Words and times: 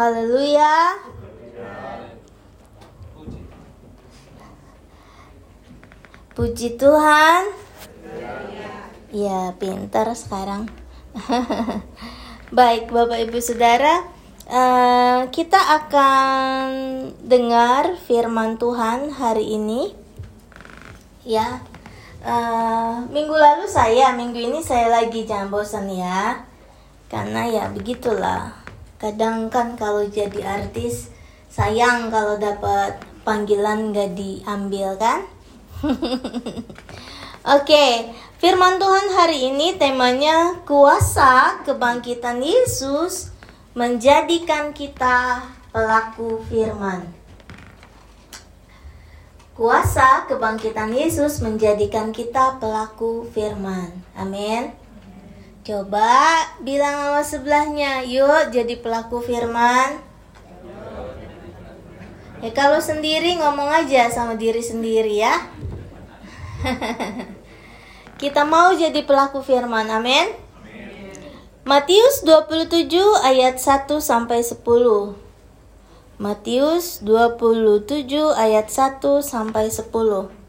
Haleluya. 0.00 0.96
Puji 6.32 6.80
Tuhan. 6.80 7.42
Ya, 9.12 9.52
pintar 9.60 10.08
sekarang. 10.16 10.72
Baik, 12.56 12.88
Bapak 12.88 13.28
Ibu 13.28 13.44
Saudara, 13.44 14.08
uh, 14.48 15.28
kita 15.28 15.60
akan 15.84 16.64
dengar 17.20 18.00
firman 18.00 18.56
Tuhan 18.56 19.12
hari 19.12 19.52
ini. 19.52 19.92
Ya, 21.28 21.60
uh, 22.24 23.04
minggu 23.12 23.36
lalu 23.36 23.68
saya, 23.68 24.16
minggu 24.16 24.40
ini 24.40 24.64
saya 24.64 24.88
lagi 24.88 25.28
jangan 25.28 25.52
bosan 25.52 25.92
ya, 25.92 26.48
karena 27.12 27.52
ya 27.52 27.68
begitulah. 27.68 28.59
Kadang 29.00 29.48
kan 29.48 29.80
kalau 29.80 30.04
jadi 30.04 30.44
artis 30.44 31.08
sayang 31.48 32.12
kalau 32.12 32.36
dapat 32.36 33.00
panggilan 33.24 33.96
gak 33.96 34.12
diambil 34.12 35.00
kan? 35.00 35.24
Oke, 37.56 38.12
firman 38.36 38.76
Tuhan 38.76 39.08
hari 39.16 39.48
ini 39.48 39.80
temanya 39.80 40.60
kuasa 40.68 41.64
kebangkitan 41.64 42.44
Yesus 42.44 43.32
menjadikan 43.72 44.76
kita 44.76 45.48
pelaku 45.72 46.44
firman. 46.52 47.08
Kuasa 49.56 50.28
kebangkitan 50.28 50.92
Yesus 50.92 51.40
menjadikan 51.40 52.12
kita 52.12 52.60
pelaku 52.60 53.24
firman. 53.32 53.92
Amin. 54.12 54.79
Coba 55.60 56.40
bilang 56.64 56.96
sama 56.96 57.20
sebelahnya, 57.20 58.00
yuk 58.08 58.48
jadi 58.48 58.80
pelaku 58.80 59.20
firman. 59.20 60.00
Ya 62.40 62.48
kalau 62.56 62.80
sendiri 62.80 63.36
ngomong 63.36 63.68
aja 63.68 64.08
sama 64.08 64.40
diri 64.40 64.64
sendiri 64.64 65.20
ya. 65.20 65.36
Kita 68.20 68.48
mau 68.48 68.72
jadi 68.72 69.04
pelaku 69.04 69.44
firman. 69.44 69.92
Amin. 69.92 70.32
Matius 71.68 72.24
27 72.24 72.88
ayat 73.20 73.60
1 73.60 73.84
sampai 74.00 74.40
10. 74.40 74.64
Matius 76.16 77.04
27 77.04 78.08
ayat 78.32 78.72
1 78.72 79.04
sampai 79.20 79.68
10. 79.68 80.39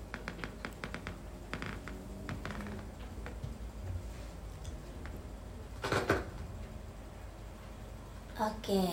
Oke. 8.52 8.84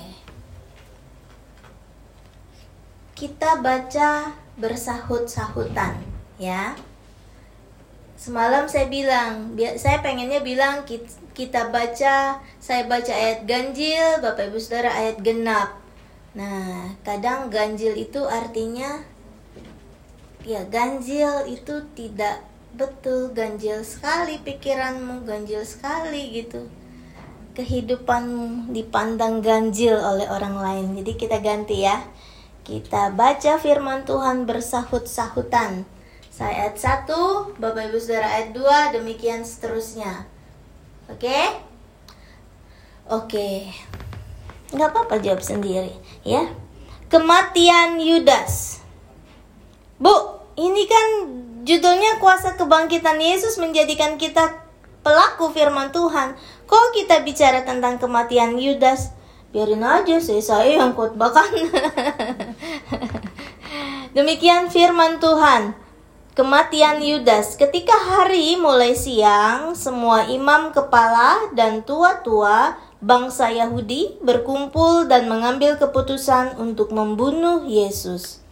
Kita 3.18 3.58
baca 3.58 4.38
bersahut-sahutan, 4.54 5.98
ya. 6.38 6.78
Semalam 8.18 8.70
saya 8.70 8.86
bilang, 8.86 9.58
saya 9.78 10.02
pengennya 10.02 10.42
bilang 10.42 10.86
kita 11.34 11.70
baca, 11.70 12.42
saya 12.58 12.82
baca 12.86 13.10
ayat 13.14 13.46
ganjil, 13.46 14.22
Bapak 14.22 14.50
Ibu 14.50 14.58
Saudara 14.58 14.90
ayat 14.94 15.22
genap. 15.22 15.78
Nah, 16.34 16.94
kadang 17.02 17.50
ganjil 17.50 17.98
itu 17.98 18.22
artinya 18.26 19.02
ya 20.46 20.62
ganjil 20.66 21.46
itu 21.50 21.82
tidak 21.98 22.46
betul, 22.74 23.34
ganjil 23.34 23.82
sekali 23.82 24.38
pikiranmu, 24.42 25.26
ganjil 25.26 25.66
sekali 25.66 26.42
gitu. 26.42 26.70
Kehidupanmu 27.58 28.70
dipandang 28.70 29.42
ganjil 29.42 29.98
oleh 29.98 30.30
orang 30.30 30.62
lain. 30.62 30.86
Jadi 31.02 31.12
kita 31.18 31.42
ganti 31.42 31.82
ya. 31.82 31.98
Kita 32.62 33.10
baca 33.10 33.58
firman 33.58 34.06
Tuhan 34.06 34.46
bersahut-sahutan 34.46 35.98
saya 36.38 36.70
ayat 36.70 36.78
1, 37.10 37.58
Bapak 37.58 37.90
Ibu 37.90 37.98
Saudara 37.98 38.30
ayat 38.30 38.54
2, 38.54 38.94
demikian 38.94 39.42
seterusnya. 39.42 40.22
Oke? 41.10 41.26
Okay? 41.26 41.44
Oke. 43.10 43.26
Okay. 43.26 43.56
Nggak 44.70 44.94
apa-apa 44.94 45.18
jawab 45.18 45.42
sendiri, 45.42 45.90
ya. 46.22 46.46
Kematian 47.10 47.98
Yudas. 47.98 48.78
Bu, 49.98 50.14
ini 50.54 50.86
kan 50.86 51.06
judulnya 51.66 52.22
kuasa 52.22 52.54
kebangkitan 52.54 53.18
Yesus 53.18 53.58
menjadikan 53.58 54.14
kita 54.14 54.62
pelaku 55.02 55.50
firman 55.50 55.90
Tuhan. 55.90 56.38
Kok 56.68 56.92
kita 56.92 57.24
bicara 57.24 57.64
tentang 57.64 57.96
kematian 57.96 58.60
Yudas? 58.60 59.16
Biarin 59.48 59.80
aja 59.80 60.20
sih 60.20 60.44
saya 60.44 60.76
yang 60.76 60.92
khotbah 60.92 61.32
kan. 61.32 61.48
Demikian 64.16 64.68
firman 64.68 65.16
Tuhan 65.16 65.72
kematian 66.36 67.00
Yudas. 67.02 67.56
Ketika 67.56 67.96
hari 67.96 68.54
mulai 68.54 68.94
siang, 68.94 69.72
semua 69.72 70.28
imam 70.30 70.70
kepala 70.70 71.50
dan 71.56 71.82
tua-tua 71.82 72.78
bangsa 73.02 73.50
Yahudi 73.50 74.20
berkumpul 74.22 75.10
dan 75.10 75.26
mengambil 75.26 75.74
keputusan 75.80 76.60
untuk 76.60 76.94
membunuh 76.94 77.66
Yesus. 77.66 78.44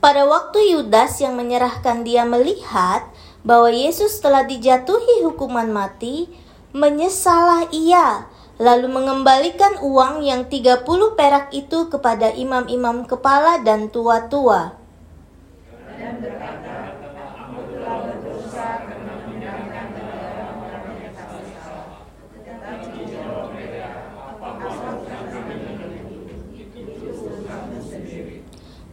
Pada 0.00 0.24
waktu 0.24 0.72
Yudas 0.72 1.20
yang 1.20 1.36
menyerahkan 1.36 2.08
dia 2.08 2.24
melihat 2.24 3.04
bahwa 3.44 3.68
Yesus 3.68 4.16
telah 4.24 4.48
dijatuhi 4.48 5.20
hukuman 5.28 5.68
mati, 5.68 6.32
menyesalah 6.72 7.68
ia 7.68 8.24
lalu 8.56 8.88
mengembalikan 8.88 9.76
uang 9.80 10.24
yang 10.24 10.48
30 10.48 10.84
perak 11.16 11.52
itu 11.52 11.92
kepada 11.92 12.32
imam-imam 12.32 13.04
kepala 13.04 13.60
dan 13.60 13.92
tua-tua. 13.92 14.76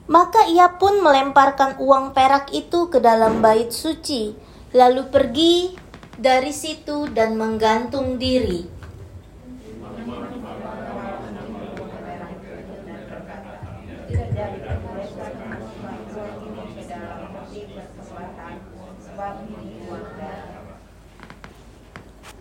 Maka 0.07 0.47
ia 0.47 0.71
pun 0.79 1.03
melemparkan 1.03 1.75
uang 1.83 2.15
perak 2.15 2.55
itu 2.55 2.87
ke 2.87 3.03
dalam 3.03 3.43
bait 3.43 3.75
suci, 3.75 4.31
lalu 4.71 5.03
pergi 5.11 5.75
dari 6.15 6.55
situ 6.55 7.11
dan 7.11 7.35
menggantung 7.35 8.15
diri. 8.15 8.63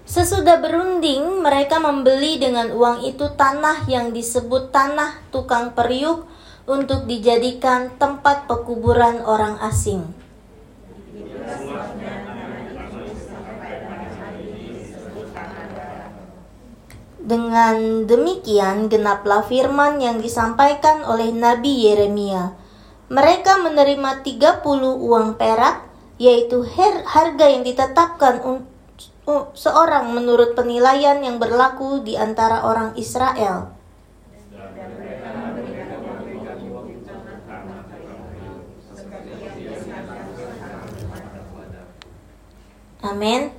Sesudah 0.07 0.63
berunding, 0.63 1.43
mereka 1.43 1.83
membeli 1.83 2.39
dengan 2.39 2.71
uang 2.73 3.05
itu 3.05 3.27
tanah 3.37 3.85
yang 3.91 4.15
disebut 4.15 4.71
tanah 4.73 5.19
tukang 5.29 5.75
periuk 5.77 6.25
untuk 6.67 7.07
dijadikan 7.07 7.95
tempat 7.95 8.51
pekuburan 8.51 9.23
orang 9.23 9.55
asing. 9.63 10.03
Dengan 17.27 18.07
demikian, 18.07 18.87
genaplah 18.87 19.43
firman 19.47 19.99
yang 19.99 20.23
disampaikan 20.23 21.03
oleh 21.03 21.35
Nabi 21.35 21.91
Yeremia. 21.91 22.55
Mereka 23.11 23.63
menerima 23.67 24.23
30 24.23 24.63
uang 24.95 25.35
perak, 25.35 25.87
yaitu 26.23 26.63
harga 27.07 27.47
yang 27.51 27.67
ditetapkan 27.67 28.43
untuk 28.47 29.55
seorang 29.59 30.15
menurut 30.15 30.55
penilaian 30.55 31.19
yang 31.19 31.43
berlaku 31.43 32.03
di 32.07 32.15
antara 32.15 32.63
orang 32.63 32.95
Israel. 32.95 33.76
Amin. 43.07 43.55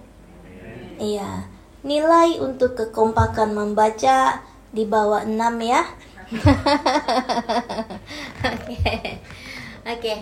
Iya. 1.00 1.48
Nilai 1.88 2.44
untuk 2.44 2.76
kekompakan 2.76 3.56
membaca 3.56 4.44
di 4.76 4.84
bawah 4.84 5.24
6 5.24 5.38
ya. 5.64 5.82
Oke. 8.52 8.76
Oke. 8.76 8.92
Okay. 9.88 10.20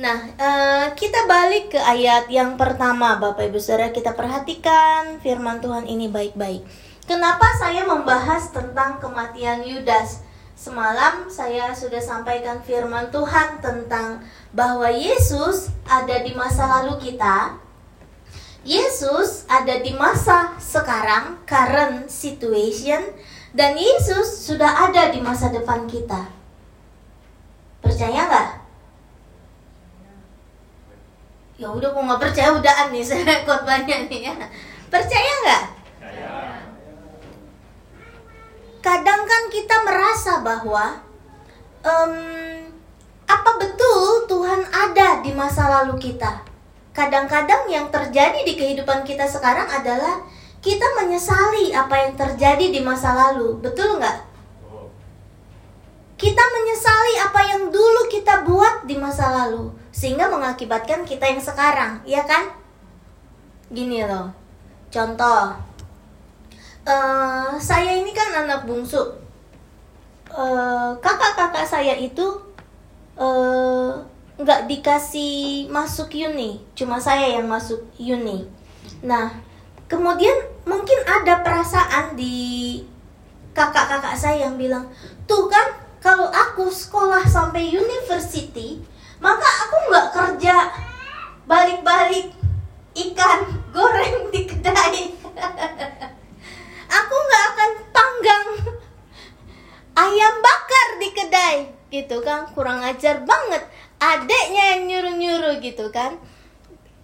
Nah, 0.00 0.16
uh, 0.40 0.86
kita 0.96 1.28
balik 1.28 1.76
ke 1.76 1.80
ayat 1.80 2.30
yang 2.32 2.56
pertama, 2.56 3.20
Bapak 3.20 3.52
Ibu 3.52 3.60
Saudara. 3.60 3.92
Kita 3.92 4.16
perhatikan 4.16 5.20
firman 5.20 5.60
Tuhan 5.60 5.84
ini 5.84 6.08
baik-baik. 6.08 6.64
Kenapa 7.04 7.44
saya 7.60 7.84
membahas 7.84 8.48
tentang 8.48 8.96
kematian 8.96 9.60
Yudas? 9.60 10.24
Semalam 10.56 11.28
saya 11.28 11.76
sudah 11.76 12.00
sampaikan 12.00 12.64
firman 12.64 13.12
Tuhan 13.12 13.60
tentang 13.60 14.24
bahwa 14.56 14.88
Yesus 14.88 15.68
ada 15.84 16.22
di 16.24 16.32
masa 16.32 16.64
lalu 16.80 16.96
kita, 16.96 17.60
Yesus 18.60 19.48
ada 19.48 19.80
di 19.80 19.96
masa 19.96 20.52
sekarang, 20.60 21.40
current 21.48 22.12
situation, 22.12 23.00
dan 23.56 23.72
Yesus 23.72 24.44
sudah 24.44 24.88
ada 24.88 25.08
di 25.08 25.16
masa 25.24 25.48
depan 25.48 25.88
kita. 25.88 26.28
Percaya 27.80 28.28
nggak? 28.28 28.48
Ya 31.56 31.68
udah, 31.72 31.88
kok 31.88 32.04
nggak 32.04 32.20
percaya 32.20 32.52
udahan 32.52 32.88
nih 32.92 33.04
saya 33.08 33.44
khotbahnya 33.48 34.08
nih 34.12 34.28
ya. 34.28 34.34
Percaya 34.92 35.32
nggak? 35.40 35.64
Kadang 38.80 39.22
kan 39.28 39.42
kita 39.52 39.76
merasa 39.84 40.40
bahwa 40.40 41.00
um, 41.84 42.14
apa 43.28 43.50
betul 43.60 44.24
Tuhan 44.24 44.64
ada 44.68 45.20
di 45.24 45.32
masa 45.32 45.68
lalu 45.68 45.96
kita? 46.00 46.49
Kadang-kadang 46.90 47.70
yang 47.70 47.86
terjadi 47.86 48.42
di 48.42 48.58
kehidupan 48.58 49.06
kita 49.06 49.22
sekarang 49.22 49.70
adalah 49.70 50.26
kita 50.60 50.84
menyesali 50.98 51.72
apa 51.72 51.94
yang 51.96 52.12
terjadi 52.18 52.66
di 52.68 52.80
masa 52.82 53.14
lalu, 53.14 53.56
betul 53.62 53.96
nggak? 53.96 54.28
Kita 56.20 56.44
menyesali 56.44 57.14
apa 57.24 57.40
yang 57.48 57.62
dulu 57.72 58.10
kita 58.12 58.44
buat 58.44 58.84
di 58.84 58.98
masa 58.98 59.32
lalu, 59.32 59.72
sehingga 59.88 60.28
mengakibatkan 60.28 61.08
kita 61.08 61.24
yang 61.30 61.40
sekarang, 61.40 62.04
iya 62.04 62.26
kan? 62.28 62.52
Gini 63.72 64.04
loh, 64.04 64.28
contoh, 64.92 65.56
uh, 66.84 67.50
saya 67.56 67.96
ini 67.96 68.12
kan 68.12 68.44
anak 68.44 68.68
bungsu, 68.68 69.00
uh, 70.28 70.92
kakak-kakak 71.00 71.64
saya 71.64 71.96
itu 71.96 72.26
uh, 73.16 73.96
nggak 74.40 74.72
dikasih 74.72 75.68
masuk 75.68 76.16
uni, 76.16 76.64
cuma 76.72 76.96
saya 76.96 77.36
yang 77.36 77.44
masuk 77.44 77.84
uni. 78.00 78.48
Nah, 79.04 79.28
kemudian 79.84 80.32
mungkin 80.64 80.96
ada 81.04 81.44
perasaan 81.44 82.16
di 82.16 82.80
kakak-kakak 83.52 84.16
saya 84.16 84.48
yang 84.48 84.56
bilang, 84.56 84.88
tuh 85.28 85.44
kan 85.52 85.76
kalau 86.00 86.32
aku 86.32 86.72
sekolah 86.72 87.20
sampai 87.28 87.68
university, 87.68 88.80
maka 89.20 89.44
aku 89.68 89.76
nggak 89.92 90.08
kerja 90.08 90.56
balik-balik 91.44 92.32
ikan 92.96 93.40
goreng 93.76 94.32
di 94.32 94.48
kedai. 94.48 95.20
aku 96.98 97.14
nggak 97.14 97.44
akan 97.52 97.70
panggang 97.92 98.46
ayam 100.00 100.34
bakar 100.40 100.88
di 100.96 101.08
kedai 101.12 101.56
gitu 101.90 102.22
kan 102.22 102.46
kurang 102.54 102.80
ajar 102.86 103.26
banget 103.26 103.66
adeknya 104.00 104.74
yang 104.74 104.82
nyuruh-nyuruh 104.88 105.54
gitu 105.60 105.92
kan. 105.92 106.16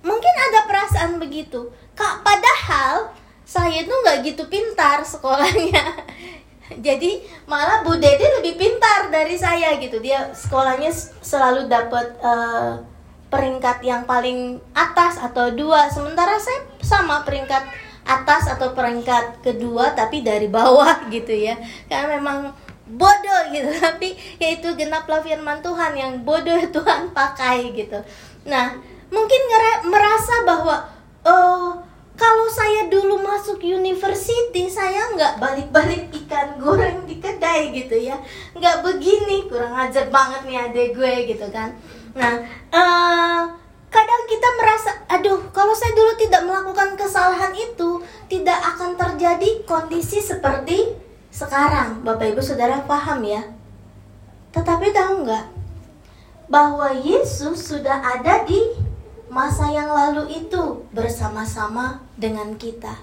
Mungkin 0.00 0.34
ada 0.50 0.64
perasaan 0.64 1.20
begitu. 1.20 1.68
Kak 1.92 2.24
padahal 2.24 3.12
saya 3.46 3.84
tuh 3.84 3.96
nggak 4.02 4.18
gitu 4.24 4.48
pintar 4.48 5.04
sekolahnya. 5.04 5.84
Jadi 6.86 7.22
malah 7.46 7.86
Bu 7.86 7.94
Dede 7.94 8.26
lebih 8.42 8.58
pintar 8.58 9.12
dari 9.12 9.38
saya 9.38 9.78
gitu. 9.78 10.02
Dia 10.02 10.34
sekolahnya 10.34 10.90
selalu 11.22 11.70
dapat 11.70 12.18
uh, 12.18 12.82
peringkat 13.30 13.86
yang 13.86 14.02
paling 14.02 14.58
atas 14.74 15.22
atau 15.22 15.54
dua. 15.54 15.86
Sementara 15.86 16.40
saya 16.42 16.66
sama 16.82 17.22
peringkat 17.22 17.62
atas 18.06 18.46
atau 18.46 18.70
peringkat 18.70 19.42
kedua 19.42 19.94
tapi 19.94 20.22
dari 20.26 20.50
bawah 20.50 21.06
gitu 21.14 21.30
ya. 21.30 21.54
Karena 21.86 22.18
memang 22.18 22.50
bodoh 22.86 23.42
gitu. 23.50 23.70
Tapi 23.84 24.14
yaitu 24.38 24.72
genaplah 24.78 25.20
firman 25.20 25.58
Tuhan 25.60 25.92
yang 25.98 26.12
bodoh 26.22 26.58
Tuhan 26.76 27.10
pakai 27.10 27.74
gitu. 27.74 27.98
Nah 28.46 28.78
mungkin 29.06 29.40
merasa 29.86 30.42
bahwa 30.42 30.82
oh 31.26 31.78
kalau 32.16 32.48
saya 32.48 32.88
dulu 32.88 33.20
masuk 33.20 33.60
university 33.60 34.64
saya 34.72 35.12
nggak 35.12 35.36
balik-balik 35.36 36.08
ikan 36.24 36.56
goreng 36.56 37.04
di 37.04 37.20
kedai 37.20 37.74
gitu 37.74 37.98
ya. 37.98 38.16
Nggak 38.56 38.86
begini 38.86 39.50
kurang 39.50 39.74
ajar 39.76 40.08
banget 40.08 40.48
nih 40.48 40.58
adek 40.70 40.88
gue 40.96 41.14
gitu 41.34 41.46
kan. 41.52 41.76
Nah 42.16 42.40
uh, 42.72 43.42
kadang 43.92 44.22
kita 44.28 44.48
merasa 44.56 44.90
aduh 45.06 45.40
kalau 45.52 45.72
saya 45.76 45.92
dulu 45.94 46.12
tidak 46.18 46.42
melakukan 46.44 46.98
kesalahan 46.98 47.52
itu 47.54 48.00
tidak 48.26 48.58
akan 48.74 48.98
terjadi 48.98 49.62
kondisi 49.64 50.18
seperti 50.20 51.05
sekarang 51.36 52.00
Bapak 52.00 52.32
Ibu 52.32 52.40
Saudara 52.40 52.80
paham 52.88 53.20
ya? 53.20 53.44
Tetapi 54.56 54.88
tahu 54.88 55.28
nggak? 55.28 55.46
Bahwa 56.48 56.88
Yesus 56.96 57.60
sudah 57.60 58.00
ada 58.00 58.40
di 58.48 58.56
masa 59.28 59.68
yang 59.68 59.92
lalu 59.92 60.32
itu 60.32 60.88
Bersama-sama 60.96 62.00
dengan 62.16 62.56
kita. 62.56 62.96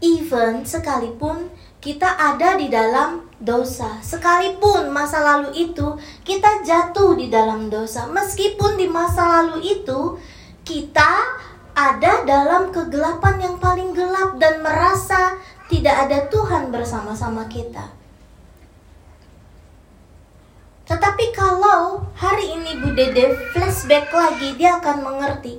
Even 0.00 0.64
sekalipun 0.64 1.52
kita 1.84 2.08
ada 2.08 2.56
di 2.56 2.72
dalam 2.72 3.28
dosa. 3.36 4.00
Sekalipun 4.00 4.88
masa 4.88 5.20
lalu 5.20 5.68
itu 5.68 6.00
kita 6.24 6.64
jatuh 6.64 7.12
di 7.12 7.28
dalam 7.28 7.68
dosa. 7.68 8.08
Meskipun 8.08 8.80
di 8.80 8.88
masa 8.88 9.28
lalu 9.28 9.60
itu 9.60 10.16
kita 10.64 11.36
ada 11.76 12.24
dalam 12.24 12.72
kegelapan 12.72 13.36
yang 13.44 13.56
paling 13.60 13.92
gelap 13.92 14.40
dan 14.40 14.64
merasa 14.64 15.36
tidak 15.68 15.96
ada 16.08 16.18
Tuhan 16.28 16.68
bersama-sama 16.68 17.48
kita. 17.48 17.92
Tetapi 20.84 21.32
kalau 21.32 22.04
hari 22.12 22.60
ini 22.60 22.76
Bu 22.76 22.92
Dede 22.92 23.32
flashback 23.56 24.12
lagi, 24.12 24.52
dia 24.60 24.76
akan 24.76 25.00
mengerti. 25.00 25.56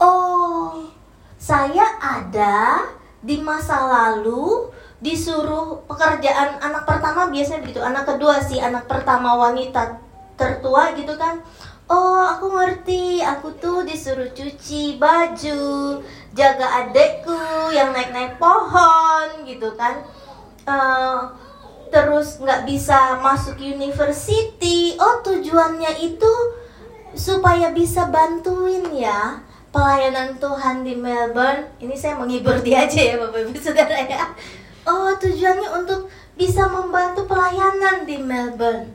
Oh, 0.00 0.88
saya 1.36 1.84
ada 2.00 2.88
di 3.20 3.36
masa 3.38 3.84
lalu 3.84 4.72
disuruh 5.02 5.84
pekerjaan 5.84 6.56
anak 6.62 6.88
pertama 6.88 7.28
biasanya 7.28 7.68
begitu. 7.68 7.84
Anak 7.84 8.08
kedua 8.08 8.40
sih, 8.40 8.58
anak 8.64 8.88
pertama 8.88 9.36
wanita 9.36 10.00
tertua 10.40 10.96
gitu 10.96 11.12
kan. 11.20 11.44
Oh, 11.92 12.24
aku 12.24 12.48
ngerti. 12.56 13.20
Aku 13.20 13.52
tuh 13.60 13.84
disuruh 13.84 14.32
cuci 14.32 14.96
baju, 14.96 16.00
jaga 16.32 16.66
adekku 16.84 17.68
yang 17.72 17.92
naik-naik 17.92 18.40
pohon 18.40 19.44
gitu 19.44 19.72
kan. 19.76 20.00
Uh, 20.64 21.28
terus 21.92 22.40
nggak 22.40 22.64
bisa 22.64 23.20
masuk 23.20 23.60
university. 23.60 24.96
Oh 24.96 25.20
tujuannya 25.20 25.92
itu 26.00 26.32
supaya 27.12 27.68
bisa 27.76 28.08
bantuin 28.08 28.88
ya 28.96 29.44
pelayanan 29.68 30.40
Tuhan 30.40 30.84
di 30.84 30.96
Melbourne. 30.96 31.68
Ini 31.76 31.92
saya 31.92 32.16
menghibur 32.16 32.64
dia 32.64 32.88
aja 32.88 33.00
ya 33.00 33.14
bapak 33.20 33.52
ibu 33.52 33.60
saudara 33.60 33.96
ya. 34.08 34.32
Oh 34.88 35.12
tujuannya 35.20 35.68
untuk 35.84 36.08
bisa 36.34 36.64
membantu 36.66 37.28
pelayanan 37.28 38.08
di 38.08 38.16
Melbourne. 38.16 38.88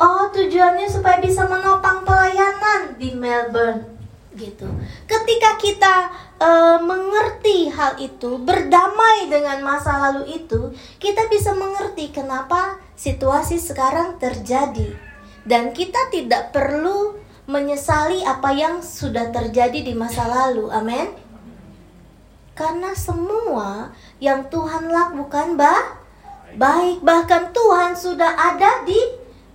Oh 0.00 0.32
tujuannya 0.32 0.88
supaya 0.88 1.20
bisa 1.20 1.44
menopang 1.44 2.08
pelayanan 2.08 2.96
di 2.96 3.12
Melbourne 3.12 3.99
gitu. 4.34 4.66
Ketika 5.10 5.58
kita 5.58 5.94
e, 6.38 6.50
mengerti 6.82 7.66
hal 7.70 7.98
itu, 7.98 8.38
berdamai 8.38 9.26
dengan 9.26 9.58
masa 9.62 10.10
lalu 10.10 10.42
itu, 10.42 10.70
kita 11.02 11.26
bisa 11.26 11.50
mengerti 11.54 12.14
kenapa 12.14 12.78
situasi 12.94 13.58
sekarang 13.58 14.22
terjadi 14.22 14.94
dan 15.42 15.74
kita 15.74 16.12
tidak 16.14 16.54
perlu 16.54 17.18
menyesali 17.50 18.22
apa 18.22 18.54
yang 18.54 18.78
sudah 18.78 19.34
terjadi 19.34 19.82
di 19.82 19.92
masa 19.96 20.30
lalu. 20.30 20.70
Amin. 20.70 21.10
Karena 22.54 22.94
semua 22.94 23.90
yang 24.22 24.46
Tuhan 24.52 24.92
lakukan 24.92 25.58
bah 25.58 25.98
baik 26.50 27.02
bahkan 27.06 27.50
Tuhan 27.54 27.94
sudah 27.94 28.34
ada 28.34 28.82
di 28.82 28.98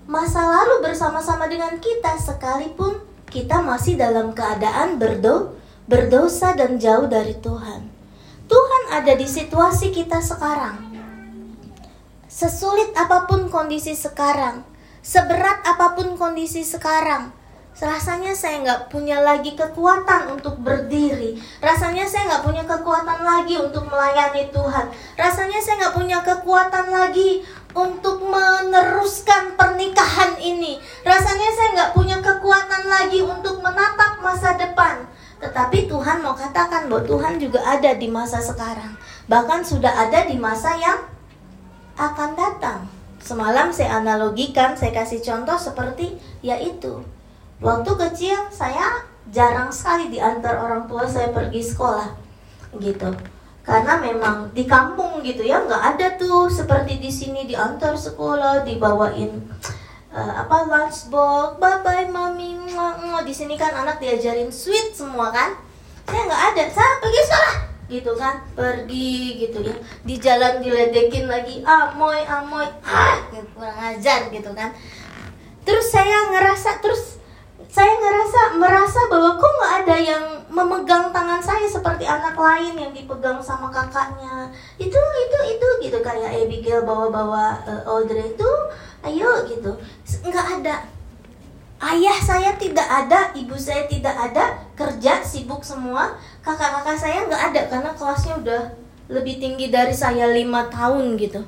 masa 0.08 0.44
lalu 0.44 0.80
bersama-sama 0.86 1.48
dengan 1.48 1.76
kita 1.80 2.16
sekalipun 2.16 3.15
kita 3.36 3.60
masih 3.60 4.00
dalam 4.00 4.32
keadaan 4.32 4.96
berdo 4.96 5.60
berdosa 5.92 6.56
dan 6.56 6.80
jauh 6.80 7.12
dari 7.12 7.36
Tuhan. 7.44 7.92
Tuhan 8.48 8.84
ada 8.96 9.12
di 9.12 9.28
situasi 9.28 9.92
kita 9.92 10.24
sekarang. 10.24 10.80
Sesulit 12.32 12.96
apa 12.96 13.28
pun 13.28 13.52
kondisi 13.52 13.92
sekarang, 13.92 14.64
seberat 15.04 15.68
apa 15.68 15.94
pun 16.00 16.16
kondisi 16.16 16.64
sekarang, 16.64 17.32
rasanya 17.76 18.32
saya 18.32 18.64
nggak 18.64 18.82
punya 18.88 19.20
lagi 19.20 19.56
kekuatan 19.56 20.32
untuk 20.32 20.56
berdiri. 20.64 21.36
Rasanya 21.60 22.08
saya 22.08 22.28
nggak 22.32 22.44
punya 22.48 22.64
kekuatan 22.64 23.20
lagi 23.24 23.56
untuk 23.60 23.88
melayani 23.88 24.48
Tuhan. 24.52 24.86
Rasanya 25.20 25.60
saya 25.60 25.76
nggak 25.86 25.96
punya 25.96 26.20
kekuatan 26.24 26.88
lagi 26.92 27.44
untuk 27.76 28.24
meneruskan 28.24 29.60
pernikahan 29.60 30.40
ini. 30.40 30.80
Rasanya 31.04 31.50
saya 31.52 31.70
nggak 31.76 31.92
punya 31.94 32.18
kekuatan 32.24 32.88
lagi 32.88 33.20
untuk 33.20 33.60
menatap 33.60 34.24
masa 34.24 34.56
depan. 34.56 35.04
Tetapi 35.44 35.92
Tuhan 35.92 36.24
mau 36.24 36.34
katakan 36.34 36.88
bahwa 36.88 37.04
Tuhan 37.04 37.36
juga 37.38 37.60
ada 37.62 37.92
di 37.94 38.08
masa 38.08 38.40
sekarang. 38.40 38.96
Bahkan 39.28 39.62
sudah 39.68 39.92
ada 39.92 40.24
di 40.24 40.40
masa 40.40 40.74
yang 40.80 41.04
akan 42.00 42.32
datang. 42.40 42.88
Semalam 43.20 43.70
saya 43.76 44.00
analogikan, 44.00 44.74
saya 44.80 44.96
kasih 44.96 45.20
contoh 45.20 45.60
seperti 45.60 46.16
yaitu 46.40 47.04
Waktu 47.64 47.88
kecil 47.96 48.36
saya 48.52 49.00
jarang 49.32 49.72
sekali 49.72 50.12
diantar 50.12 50.60
orang 50.60 50.84
tua 50.92 51.08
saya 51.08 51.32
pergi 51.32 51.64
sekolah 51.64 52.12
gitu 52.84 53.08
karena 53.66 53.98
memang 53.98 54.54
di 54.54 54.70
kampung 54.70 55.26
gitu 55.26 55.42
ya 55.42 55.66
nggak 55.66 55.98
ada 55.98 56.08
tuh 56.22 56.46
seperti 56.48 57.02
di 57.02 57.10
sini 57.10 57.50
diantar 57.50 57.98
sekolah 57.98 58.62
dibawain 58.62 59.42
uh, 60.14 60.34
apa 60.46 60.70
lunchbox 60.70 61.58
bye 61.58 61.82
bye 61.82 62.06
mami 62.08 62.56
di 63.26 63.34
sini 63.34 63.58
kan 63.58 63.74
anak 63.74 63.98
diajarin 63.98 64.54
sweet 64.54 64.94
semua 64.94 65.34
kan? 65.34 65.58
Saya 66.06 66.22
nggak 66.30 66.44
ada. 66.54 66.64
Saya 66.70 66.92
pergi 67.02 67.22
sekolah. 67.26 67.56
Gitu 67.86 68.12
kan? 68.14 68.36
Pergi 68.54 69.14
gitu 69.42 69.58
ya. 69.66 69.76
Di 70.06 70.16
jalan 70.22 70.62
diledekin 70.62 71.26
lagi 71.26 71.66
amoy 71.66 72.22
amoy. 72.30 72.70
Ah 72.86 73.18
kurang 73.34 73.78
ajar 73.82 74.30
gitu 74.30 74.54
kan. 74.54 74.70
Terus 75.66 75.90
saya 75.90 76.30
ngerasa 76.30 76.78
terus 76.86 77.18
saya 77.76 77.92
ngerasa 78.00 78.42
merasa 78.56 79.00
bahwa 79.12 79.36
kok 79.36 79.52
nggak 79.52 79.74
ada 79.84 79.96
yang 80.00 80.24
memegang 80.48 81.12
tangan 81.12 81.44
saya 81.44 81.68
seperti 81.68 82.08
anak 82.08 82.32
lain 82.32 82.72
yang 82.72 82.96
dipegang 82.96 83.44
sama 83.44 83.68
kakaknya. 83.68 84.48
Itu 84.80 84.96
itu 84.96 85.40
itu 85.52 85.68
gitu 85.84 86.00
kayak 86.00 86.40
Abigail 86.40 86.88
bawa-bawa 86.88 87.60
uh, 87.68 87.84
Audrey 87.84 88.32
itu 88.32 88.48
ayo 89.04 89.44
gitu. 89.44 89.76
Nggak 90.24 90.64
ada. 90.64 90.88
Ayah 91.84 92.16
saya 92.24 92.56
tidak 92.56 92.88
ada 92.88 93.36
ibu 93.36 93.60
saya 93.60 93.84
tidak 93.92 94.16
ada 94.16 94.56
kerja 94.80 95.20
sibuk 95.20 95.60
semua. 95.60 96.16
Kakak-kakak 96.40 96.96
saya 96.96 97.28
nggak 97.28 97.44
ada 97.52 97.62
karena 97.68 97.92
kelasnya 97.92 98.40
udah 98.40 98.62
lebih 99.12 99.36
tinggi 99.44 99.68
dari 99.68 99.92
saya 99.92 100.32
lima 100.32 100.72
tahun 100.72 101.20
gitu. 101.20 101.44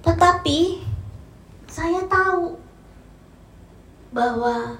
Tetapi 0.00 0.80
saya 1.68 2.08
tahu 2.08 2.67
bahwa 4.12 4.76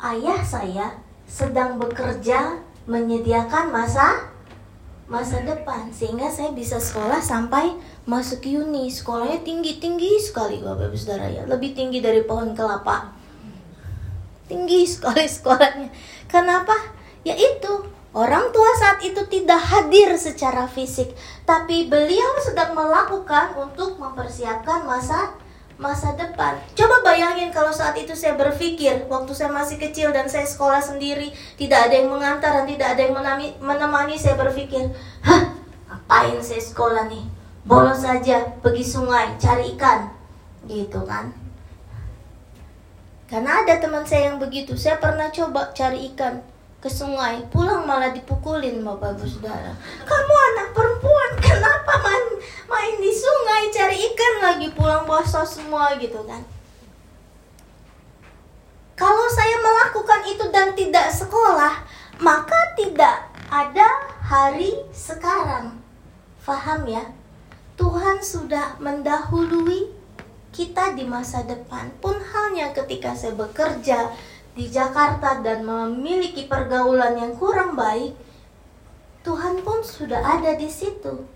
ayah 0.00 0.40
saya 0.40 0.96
sedang 1.24 1.80
bekerja 1.80 2.60
menyediakan 2.84 3.72
masa 3.72 4.34
masa 5.04 5.44
depan. 5.44 5.92
Sehingga 5.92 6.28
saya 6.32 6.52
bisa 6.52 6.80
sekolah 6.80 7.20
sampai 7.20 7.76
masuk 8.08 8.44
uni. 8.48 8.88
Sekolahnya 8.88 9.44
tinggi 9.44 9.80
tinggi 9.80 10.16
sekali 10.20 10.60
bapak 10.60 10.92
ibu 10.92 10.96
saudara 10.96 11.28
ya. 11.28 11.42
Lebih 11.44 11.76
tinggi 11.76 12.00
dari 12.00 12.24
pohon 12.24 12.56
kelapa. 12.56 13.12
Tinggi 14.48 14.84
sekali 14.84 15.24
sekolahnya. 15.28 15.88
Kenapa? 16.28 16.76
Ya 17.24 17.32
itu 17.36 17.72
orang 18.12 18.52
tua 18.52 18.70
saat 18.76 19.00
itu 19.00 19.24
tidak 19.28 19.60
hadir 19.60 20.12
secara 20.16 20.68
fisik. 20.68 21.12
Tapi 21.48 21.88
beliau 21.88 22.40
sedang 22.40 22.76
melakukan 22.76 23.56
untuk 23.56 23.96
mempersiapkan 23.96 24.84
masa 24.84 25.32
masa 25.74 26.14
depan. 26.14 26.54
Coba 26.78 27.02
bayangin 27.02 27.50
kalau 27.50 27.74
saat 27.74 27.98
itu 27.98 28.14
saya 28.14 28.38
berpikir 28.38 29.10
waktu 29.10 29.32
saya 29.34 29.50
masih 29.50 29.76
kecil 29.82 30.14
dan 30.14 30.30
saya 30.30 30.46
sekolah 30.46 30.78
sendiri, 30.78 31.34
tidak 31.58 31.90
ada 31.90 31.94
yang 31.98 32.10
mengantar 32.14 32.62
dan 32.62 32.66
tidak 32.70 32.88
ada 32.94 33.00
yang 33.02 33.14
menemani, 33.14 33.48
menemani 33.58 34.14
saya 34.14 34.38
berpikir, 34.38 34.94
hah, 35.26 35.50
ngapain 35.90 36.38
saya 36.38 36.62
sekolah 36.62 37.10
nih? 37.10 37.26
Bolos 37.64 38.04
saja, 38.04 38.44
pergi 38.60 38.84
sungai, 38.84 39.34
cari 39.40 39.72
ikan, 39.74 40.12
gitu 40.68 41.00
kan? 41.02 41.32
Karena 43.24 43.64
ada 43.64 43.80
teman 43.80 44.04
saya 44.04 44.30
yang 44.30 44.38
begitu, 44.38 44.76
saya 44.76 45.00
pernah 45.00 45.32
coba 45.32 45.72
cari 45.72 46.12
ikan, 46.12 46.44
ke 46.84 46.92
sungai, 46.92 47.40
pulang 47.48 47.88
malah 47.88 48.12
dipukulin 48.12 48.84
Bapak 48.84 49.16
Ibu 49.16 49.24
Saudara. 49.24 49.72
Kamu 50.04 50.34
anak 50.52 50.76
perempuan, 50.76 51.32
kenapa 51.48 51.96
main, 52.04 52.26
main 52.68 52.94
di 53.00 53.08
sungai 53.08 53.72
cari 53.72 53.96
ikan 54.12 54.34
lagi 54.44 54.68
pulang 54.76 55.08
basah 55.08 55.48
semua 55.48 55.96
gitu 55.96 56.20
kan? 56.28 56.44
Kalau 59.00 59.26
saya 59.32 59.56
melakukan 59.64 60.28
itu 60.28 60.44
dan 60.52 60.76
tidak 60.76 61.08
sekolah, 61.08 61.88
maka 62.20 62.76
tidak 62.76 63.32
ada 63.48 63.88
hari 64.20 64.76
sekarang. 64.92 65.80
Faham 66.44 66.84
ya? 66.84 67.08
Tuhan 67.80 68.20
sudah 68.20 68.76
mendahului 68.76 69.88
kita 70.52 70.92
di 70.92 71.08
masa 71.08 71.48
depan. 71.48 71.90
Pun 71.98 72.14
halnya 72.20 72.76
ketika 72.76 73.16
saya 73.16 73.34
bekerja, 73.34 74.12
di 74.54 74.70
Jakarta 74.70 75.42
dan 75.42 75.66
memiliki 75.66 76.46
pergaulan 76.46 77.18
yang 77.18 77.34
kurang 77.34 77.74
baik, 77.74 78.14
Tuhan 79.26 79.66
pun 79.66 79.82
sudah 79.82 80.22
ada 80.22 80.54
di 80.54 80.70
situ 80.70 81.26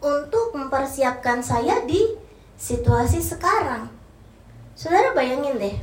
untuk 0.00 0.54
mempersiapkan 0.54 1.42
saya 1.42 1.82
di 1.84 1.98
situasi 2.54 3.18
sekarang. 3.18 3.90
Saudara 4.78 5.10
bayangin 5.12 5.58
deh, 5.58 5.76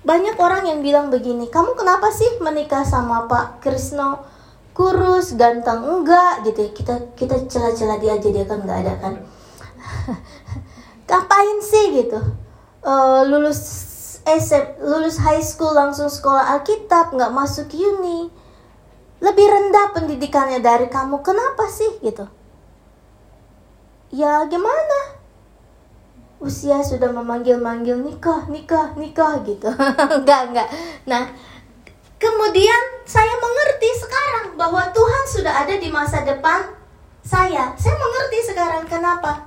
banyak 0.00 0.34
orang 0.40 0.64
yang 0.64 0.80
bilang 0.80 1.12
begini, 1.12 1.52
kamu 1.52 1.76
kenapa 1.76 2.08
sih 2.08 2.40
menikah 2.40 2.82
sama 2.82 3.28
Pak 3.28 3.60
Krisno? 3.60 4.24
Kurus, 4.72 5.36
ganteng, 5.36 5.84
enggak 5.84 6.46
gitu 6.46 6.64
ya. 6.64 6.70
Kita 6.72 6.94
kita 7.12 7.36
celah-celah 7.50 7.98
dia 8.00 8.16
aja 8.16 8.28
dia 8.32 8.46
kan 8.48 8.64
enggak 8.64 8.80
ada 8.86 8.94
kan. 8.96 9.14
Ngapain 11.10 11.58
sih 11.60 11.84
gitu? 12.00 12.16
Uh, 12.80 13.28
lulus 13.28 13.89
SM, 14.24 14.84
lulus 14.84 15.16
high 15.20 15.42
school 15.42 15.72
langsung 15.72 16.12
sekolah 16.12 16.58
Alkitab, 16.58 17.16
nggak 17.16 17.32
masuk 17.32 17.72
uni. 17.72 18.28
Lebih 19.20 19.46
rendah 19.46 19.92
pendidikannya 19.92 20.64
dari 20.64 20.88
kamu, 20.88 21.20
kenapa 21.20 21.68
sih 21.68 22.00
gitu? 22.00 22.24
Ya 24.10 24.42
gimana? 24.48 25.20
Usia 26.40 26.80
sudah 26.80 27.12
memanggil-manggil 27.12 28.00
nikah, 28.00 28.48
nikah, 28.48 28.96
nikah 28.96 29.44
gitu. 29.44 29.68
enggak, 30.18 30.40
enggak. 30.50 30.68
Nah, 31.04 31.28
kemudian 32.16 33.04
saya 33.04 33.36
mengerti 33.36 33.88
sekarang 34.00 34.56
bahwa 34.56 34.88
Tuhan 34.88 35.24
sudah 35.28 35.52
ada 35.64 35.76
di 35.76 35.92
masa 35.92 36.24
depan 36.24 36.64
saya. 37.20 37.76
Saya 37.76 37.96
mengerti 38.00 38.38
sekarang 38.50 38.88
kenapa. 38.88 39.46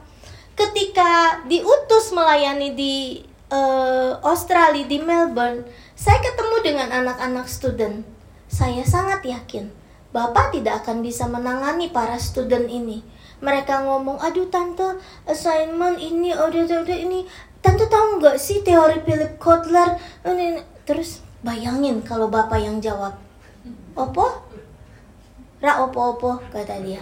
Ketika 0.53 1.41
diutus 1.49 2.13
melayani 2.13 2.77
di 2.77 3.25
uh, 3.51 4.19
Australia 4.23 4.85
di 4.85 5.01
Melbourne, 5.01 5.65
saya 5.97 6.21
ketemu 6.21 6.55
dengan 6.61 6.89
anak-anak 6.91 7.49
student. 7.49 8.05
Saya 8.47 8.85
sangat 8.85 9.25
yakin 9.25 9.73
Bapak 10.13 10.53
tidak 10.53 10.85
akan 10.85 11.01
bisa 11.01 11.25
menangani 11.25 11.89
para 11.89 12.21
student 12.21 12.69
ini. 12.69 13.01
Mereka 13.41 13.81
ngomong, 13.81 14.21
aduh 14.21 14.45
tante, 14.45 15.01
assignment 15.25 15.97
ini, 15.97 16.29
udah 16.37 16.69
udah 16.69 16.93
ini. 16.93 17.25
Tante 17.65 17.89
tahu 17.89 18.21
nggak 18.21 18.37
sih 18.37 18.61
teori 18.61 19.01
Philip 19.01 19.41
Kotler? 19.41 19.97
Terus 20.85 21.25
bayangin 21.41 22.05
kalau 22.05 22.29
bapak 22.29 22.61
yang 22.61 22.77
jawab, 22.77 23.17
opo? 23.97 24.45
Ra 25.57 25.81
opo 25.81 26.13
opo 26.13 26.31
kata 26.53 26.77
dia. 26.85 27.01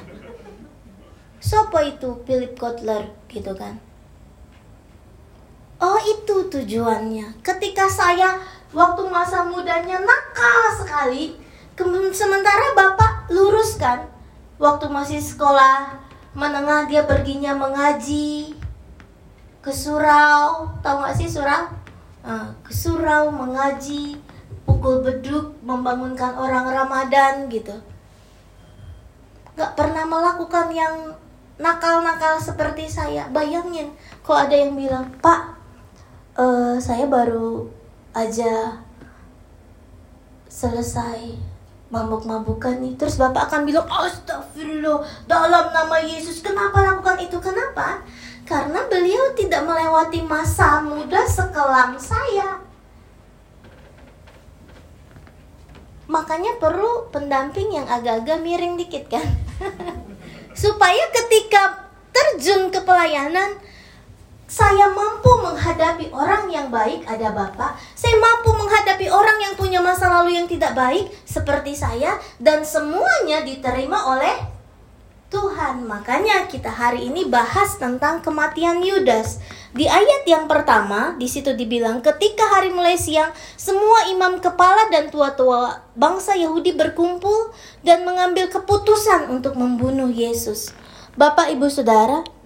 Sopo 1.43 1.83
itu 1.83 2.23
Philip 2.23 2.55
Kotler 2.55 3.11
gitu 3.27 3.51
kan? 3.59 3.75
Oh 5.81 5.97
itu 5.97 6.45
tujuannya. 6.45 7.41
Ketika 7.41 7.89
saya 7.89 8.37
waktu 8.69 9.01
masa 9.09 9.41
mudanya 9.41 9.97
nakal 9.97 10.77
sekali, 10.77 11.33
sementara 12.13 12.77
bapak 12.77 13.33
luruskan 13.33 14.05
waktu 14.61 14.85
masih 14.93 15.17
sekolah 15.17 15.97
menengah 16.37 16.85
dia 16.85 17.01
perginya 17.09 17.57
mengaji 17.57 18.53
ke 19.61 19.73
surau, 19.73 20.69
tahu 20.85 21.01
gak 21.01 21.17
sih 21.17 21.25
surau? 21.25 21.65
Nah, 22.21 22.53
ke 22.61 22.69
surau 22.69 23.33
mengaji, 23.33 24.21
pukul 24.65 25.01
beduk, 25.01 25.57
membangunkan 25.65 26.37
orang 26.37 26.69
Ramadan 26.69 27.49
gitu. 27.49 27.73
Gak 29.57 29.73
pernah 29.73 30.05
melakukan 30.05 30.69
yang 30.69 31.17
nakal-nakal 31.61 32.37
seperti 32.37 32.85
saya. 32.89 33.25
Bayangin, 33.29 33.93
kok 34.25 34.49
ada 34.49 34.53
yang 34.53 34.73
bilang, 34.73 35.09
Pak, 35.21 35.60
uh, 36.41 36.75
saya 36.81 37.05
baru 37.05 37.69
aja 38.17 38.81
selesai 40.49 41.37
mabuk-mabukan 41.93 42.81
nih. 42.81 42.97
Terus 42.97 43.21
bapak 43.21 43.51
akan 43.51 43.67
bilang 43.67 43.85
astagfirullah 43.85 45.05
dalam 45.29 45.69
nama 45.69 46.01
Yesus 46.01 46.41
kenapa 46.41 46.81
lakukan 46.81 47.21
itu? 47.21 47.37
Kenapa? 47.37 48.01
Karena 48.47 48.83
beliau 48.89 49.31
tidak 49.37 49.63
melewati 49.63 50.25
masa 50.25 50.81
muda 50.83 51.23
sekelam 51.23 51.95
saya. 52.01 52.59
Makanya 56.11 56.59
perlu 56.59 57.07
pendamping 57.07 57.71
yang 57.71 57.87
agak-agak 57.87 58.43
miring 58.43 58.75
dikit 58.75 59.07
kan. 59.07 59.23
Supaya 60.61 61.07
ketika 61.15 61.87
terjun 62.11 62.67
ke 62.67 62.83
pelayanan 62.83 63.55
saya 64.51 64.91
mampu 64.91 65.31
menghadapi 65.39 66.11
orang 66.11 66.51
yang 66.51 66.67
baik, 66.67 67.07
ada 67.07 67.31
Bapak. 67.31 67.79
Saya 67.95 68.19
mampu 68.19 68.51
menghadapi 68.51 69.07
orang 69.07 69.39
yang 69.39 69.53
punya 69.55 69.79
masa 69.79 70.11
lalu 70.11 70.35
yang 70.35 70.43
tidak 70.43 70.75
baik, 70.75 71.07
seperti 71.23 71.71
saya, 71.71 72.19
dan 72.35 72.67
semuanya 72.67 73.47
diterima 73.47 74.11
oleh 74.11 74.35
Tuhan. 75.31 75.87
Makanya 75.87 76.51
kita 76.51 76.67
hari 76.67 77.07
ini 77.07 77.31
bahas 77.31 77.79
tentang 77.79 78.19
kematian 78.19 78.83
Yudas. 78.83 79.39
Di 79.71 79.87
ayat 79.87 80.27
yang 80.27 80.51
pertama, 80.51 81.15
di 81.15 81.31
situ 81.31 81.55
dibilang 81.55 82.03
ketika 82.03 82.43
hari 82.51 82.75
mulai 82.75 82.99
siang, 82.99 83.31
semua 83.55 84.11
imam 84.11 84.43
kepala 84.43 84.91
dan 84.91 85.07
tua-tua 85.07 85.79
bangsa 85.95 86.35
Yahudi 86.35 86.75
berkumpul 86.75 87.55
dan 87.87 88.03
mengambil 88.03 88.51
keputusan 88.51 89.31
untuk 89.31 89.55
membunuh 89.55 90.11
Yesus. 90.11 90.75
Bapak, 91.15 91.55
Ibu, 91.55 91.71
Saudara, 91.71 92.40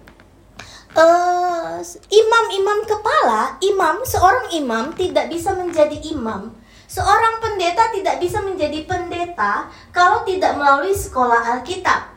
imam 0.96 1.84
imam-imam 2.08 2.78
kepala, 2.88 3.60
imam, 3.60 4.00
seorang 4.08 4.48
imam 4.56 4.96
tidak 4.96 5.28
bisa 5.28 5.52
menjadi 5.52 6.00
imam. 6.16 6.56
Seorang 6.88 7.42
pendeta 7.44 7.92
tidak 7.92 8.16
bisa 8.22 8.40
menjadi 8.40 8.88
pendeta 8.88 9.68
kalau 9.92 10.24
tidak 10.24 10.56
melalui 10.56 10.96
sekolah 10.96 11.58
Alkitab 11.58 12.16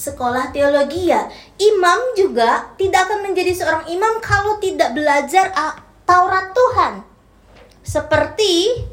sekolah 0.00 0.48
teologi 0.48 1.12
ya. 1.12 1.28
Imam 1.60 2.16
juga 2.16 2.72
tidak 2.80 3.10
akan 3.10 3.20
menjadi 3.28 3.52
seorang 3.52 3.84
imam 3.92 4.16
kalau 4.24 4.56
tidak 4.56 4.96
belajar 4.96 5.52
Taurat 6.08 6.56
Tuhan. 6.56 7.04
Seperti 7.84 8.86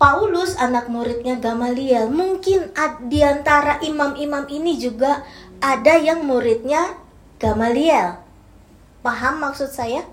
Paulus 0.00 0.56
anak 0.56 0.88
muridnya 0.88 1.36
Gamaliel. 1.38 2.08
Mungkin 2.08 2.72
di 3.06 3.20
antara 3.20 3.78
imam-imam 3.84 4.48
ini 4.48 4.80
juga 4.80 5.22
ada 5.62 5.94
yang 6.00 6.26
muridnya 6.26 7.01
Gamaliel. 7.42 8.22
Paham 9.02 9.42
maksud 9.42 9.66
saya? 9.66 10.06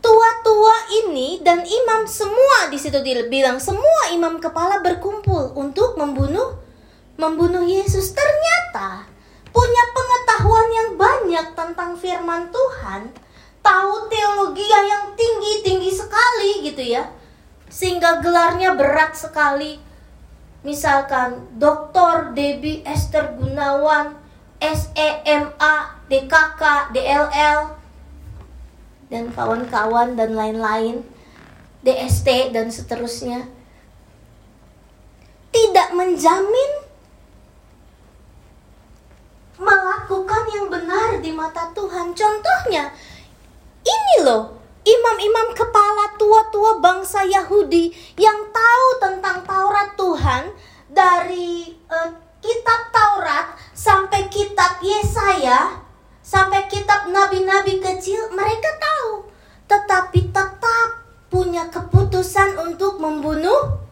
Tua-tua 0.00 0.76
ini 1.04 1.44
dan 1.44 1.60
imam 1.60 2.08
semua 2.08 2.72
di 2.72 2.80
situ 2.80 2.96
dibilang 3.04 3.60
semua 3.60 4.16
imam 4.16 4.40
kepala 4.40 4.80
berkumpul 4.80 5.52
untuk 5.52 6.00
membunuh 6.00 6.56
membunuh 7.20 7.68
Yesus 7.68 8.16
ternyata 8.16 9.04
punya 9.52 9.84
pengetahuan 9.92 10.68
yang 10.72 10.90
banyak 10.96 11.46
tentang 11.52 11.90
firman 12.00 12.48
Tuhan, 12.48 13.12
tahu 13.60 13.92
teologi 14.08 14.64
yang 14.64 15.12
tinggi-tinggi 15.12 15.92
sekali 15.92 16.64
gitu 16.64 16.80
ya. 16.80 17.12
Sehingga 17.68 18.24
gelarnya 18.24 18.72
berat 18.72 19.12
sekali. 19.12 19.80
Misalkan 20.64 21.60
Dr. 21.60 22.32
Debbie 22.32 22.84
Esther 22.84 23.36
Gunawan, 23.36 24.25
SEMA, 24.60 25.74
DKK, 26.08 26.62
DLL, 26.92 27.60
dan 29.12 29.24
kawan-kawan 29.30 30.16
dan 30.16 30.34
lain-lain, 30.34 31.04
DST 31.84 32.50
dan 32.50 32.72
seterusnya. 32.72 33.46
Tidak 35.52 35.88
menjamin 35.96 36.70
melakukan 39.56 40.44
yang 40.52 40.66
benar 40.68 41.20
di 41.24 41.32
mata 41.32 41.72
Tuhan. 41.72 42.12
Contohnya, 42.12 42.92
ini 43.86 44.16
loh, 44.20 44.56
imam-imam 44.84 45.56
kepala 45.56 46.14
tua-tua 46.20 46.78
bangsa 46.78 47.24
Yahudi 47.24 47.90
yang 48.20 48.52
tahu 48.52 48.86
tentang 49.00 49.42
Taurat 49.48 49.96
Tuhan 49.96 50.42
dari 50.92 51.74
uh, 51.88 52.25
kitab 52.42 52.80
Taurat 52.92 53.56
sampai 53.72 54.28
kitab 54.32 54.80
Yesaya, 54.80 55.82
sampai 56.20 56.66
kitab 56.70 57.08
nabi-nabi 57.08 57.78
kecil, 57.80 58.32
mereka 58.32 58.70
tahu. 58.80 59.28
Tetapi 59.66 60.30
tetap 60.30 60.88
punya 61.28 61.66
keputusan 61.68 62.54
untuk 62.60 63.02
membunuh 63.02 63.82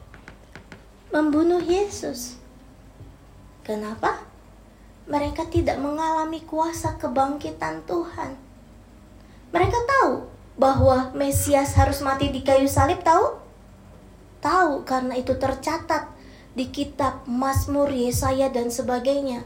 membunuh 1.11 1.63
Yesus. 1.63 2.39
Kenapa? 3.63 4.35
mereka 5.05 5.45
tidak 5.49 5.77
mengalami 5.77 6.41
kuasa 6.49 6.97
kebangkitan 6.97 7.85
Tuhan. 7.85 8.37
Mereka 9.53 9.79
tahu 9.85 10.13
bahwa 10.57 11.13
Mesias 11.13 11.77
harus 11.77 12.01
mati 12.01 12.33
di 12.33 12.41
kayu 12.41 12.65
salib, 12.65 13.05
tahu? 13.05 13.37
Tahu 14.41 14.85
karena 14.85 15.17
itu 15.17 15.37
tercatat 15.37 16.09
di 16.55 16.71
kitab 16.71 17.27
Mazmur, 17.27 17.91
Yesaya 17.91 18.51
dan 18.51 18.71
sebagainya. 18.71 19.43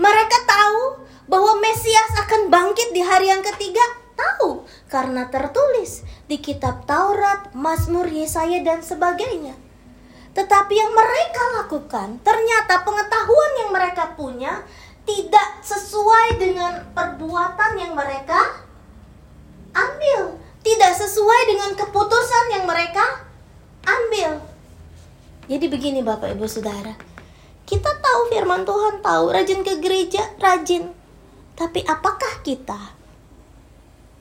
Mereka 0.00 0.38
tahu 0.48 1.04
bahwa 1.28 1.60
Mesias 1.60 2.12
akan 2.24 2.48
bangkit 2.48 2.92
di 2.92 3.04
hari 3.04 3.28
yang 3.28 3.44
ketiga, 3.44 3.84
tahu 4.16 4.64
karena 4.88 5.28
tertulis 5.28 6.04
di 6.28 6.40
kitab 6.40 6.84
Taurat, 6.84 7.52
Mazmur, 7.56 8.08
Yesaya 8.08 8.60
dan 8.64 8.80
sebagainya. 8.84 9.56
Tetapi 10.30 10.72
yang 10.72 10.92
mereka 10.94 11.42
lakukan, 11.60 12.22
ternyata 12.22 12.86
pengetahuan 12.86 13.52
yang 13.66 13.70
mereka 13.74 14.14
punya 14.14 14.62
tidak 15.04 15.48
sesuai 15.64 16.38
dengan 16.38 16.86
perbuatan 16.94 17.72
yang 17.76 17.92
mereka 17.98 18.62
ambil, 19.74 20.38
tidak 20.62 20.92
sesuai 20.96 21.40
dengan 21.50 21.70
keputusan 21.74 22.44
yang 22.54 22.64
mereka 22.68 23.26
ambil. 23.84 24.49
Jadi 25.50 25.66
begini 25.66 25.98
Bapak 25.98 26.30
Ibu 26.38 26.46
Saudara, 26.46 26.94
kita 27.66 27.90
tahu 27.98 28.20
firman 28.30 28.62
Tuhan, 28.62 29.02
tahu 29.02 29.34
rajin 29.34 29.66
ke 29.66 29.82
gereja, 29.82 30.22
rajin. 30.38 30.94
Tapi 31.58 31.82
apakah 31.82 32.38
kita 32.46 32.94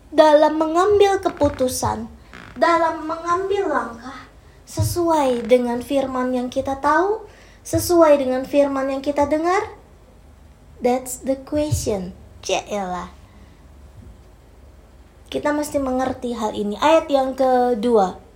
dalam 0.09 0.57
mengambil 0.57 1.21
keputusan, 1.21 2.09
dalam 2.57 3.05
mengambil 3.05 3.69
langkah 3.69 4.25
sesuai 4.65 5.45
dengan 5.45 5.85
firman 5.85 6.33
yang 6.33 6.49
kita 6.49 6.81
tahu, 6.81 7.21
sesuai 7.61 8.17
dengan 8.17 8.41
firman 8.49 8.89
yang 8.89 9.05
kita 9.05 9.29
dengar? 9.29 9.69
That's 10.81 11.21
the 11.21 11.37
question. 11.37 12.17
Cielah. 12.41 13.13
Kita 15.29 15.53
mesti 15.53 15.77
mengerti 15.77 16.33
hal 16.33 16.57
ini. 16.57 16.73
Ayat 16.81 17.05
yang 17.05 17.37
kedua. 17.37 18.28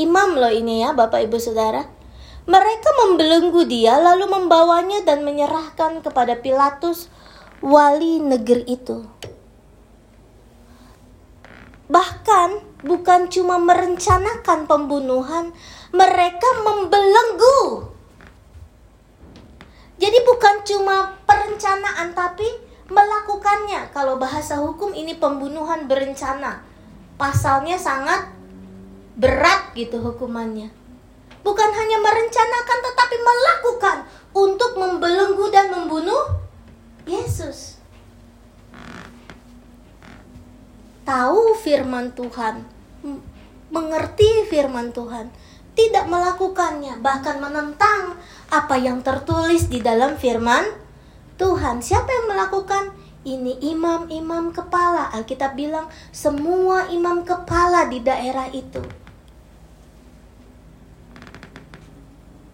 Imam 0.00 0.40
loh 0.40 0.48
ini 0.48 0.80
ya, 0.80 0.96
Bapak 0.96 1.28
Ibu 1.28 1.36
Saudara. 1.36 1.84
Mereka 2.48 2.88
membelenggu 3.06 3.68
dia 3.68 4.00
lalu 4.00 4.26
membawanya 4.26 5.04
dan 5.06 5.22
menyerahkan 5.22 6.02
kepada 6.02 6.40
Pilatus 6.40 7.06
wali 7.62 8.18
negeri 8.18 8.66
itu. 8.66 9.06
Bahkan 11.92 12.82
bukan 12.82 13.30
cuma 13.30 13.60
merencanakan 13.62 14.66
pembunuhan, 14.66 15.54
mereka 15.94 16.48
membelenggu. 16.64 17.92
Jadi 20.02 20.18
bukan 20.26 20.66
cuma 20.66 21.14
perencanaan 21.28 22.10
tapi 22.16 22.48
melakukannya. 22.90 23.94
Kalau 23.94 24.18
bahasa 24.18 24.58
hukum 24.58 24.90
ini 24.96 25.14
pembunuhan 25.14 25.86
berencana. 25.86 26.64
Pasalnya 27.14 27.78
sangat 27.78 28.41
berat 29.18 29.74
gitu 29.76 30.00
hukumannya. 30.00 30.72
Bukan 31.42 31.70
hanya 31.74 31.98
merencanakan 31.98 32.78
tetapi 32.86 33.16
melakukan 33.18 33.96
untuk 34.32 34.78
membelenggu 34.78 35.50
dan 35.50 35.74
membunuh 35.74 36.38
Yesus. 37.02 37.82
tahu 41.02 41.58
firman 41.58 42.14
Tuhan, 42.14 42.64
mengerti 43.68 44.46
firman 44.46 44.94
Tuhan, 44.94 45.28
tidak 45.74 46.06
melakukannya, 46.06 47.00
bahkan 47.02 47.36
menentang 47.42 48.16
apa 48.52 48.76
yang 48.78 49.00
tertulis 49.02 49.66
di 49.68 49.80
dalam 49.80 50.16
firman 50.16 50.64
Tuhan. 51.40 51.80
Siapa 51.82 52.08
yang 52.08 52.26
melakukan? 52.32 52.84
Ini 53.22 53.62
imam-imam 53.62 54.50
kepala. 54.50 55.14
Alkitab 55.14 55.54
bilang 55.54 55.86
semua 56.10 56.90
imam 56.90 57.22
kepala 57.22 57.86
di 57.86 58.02
daerah 58.02 58.50
itu. 58.50 58.82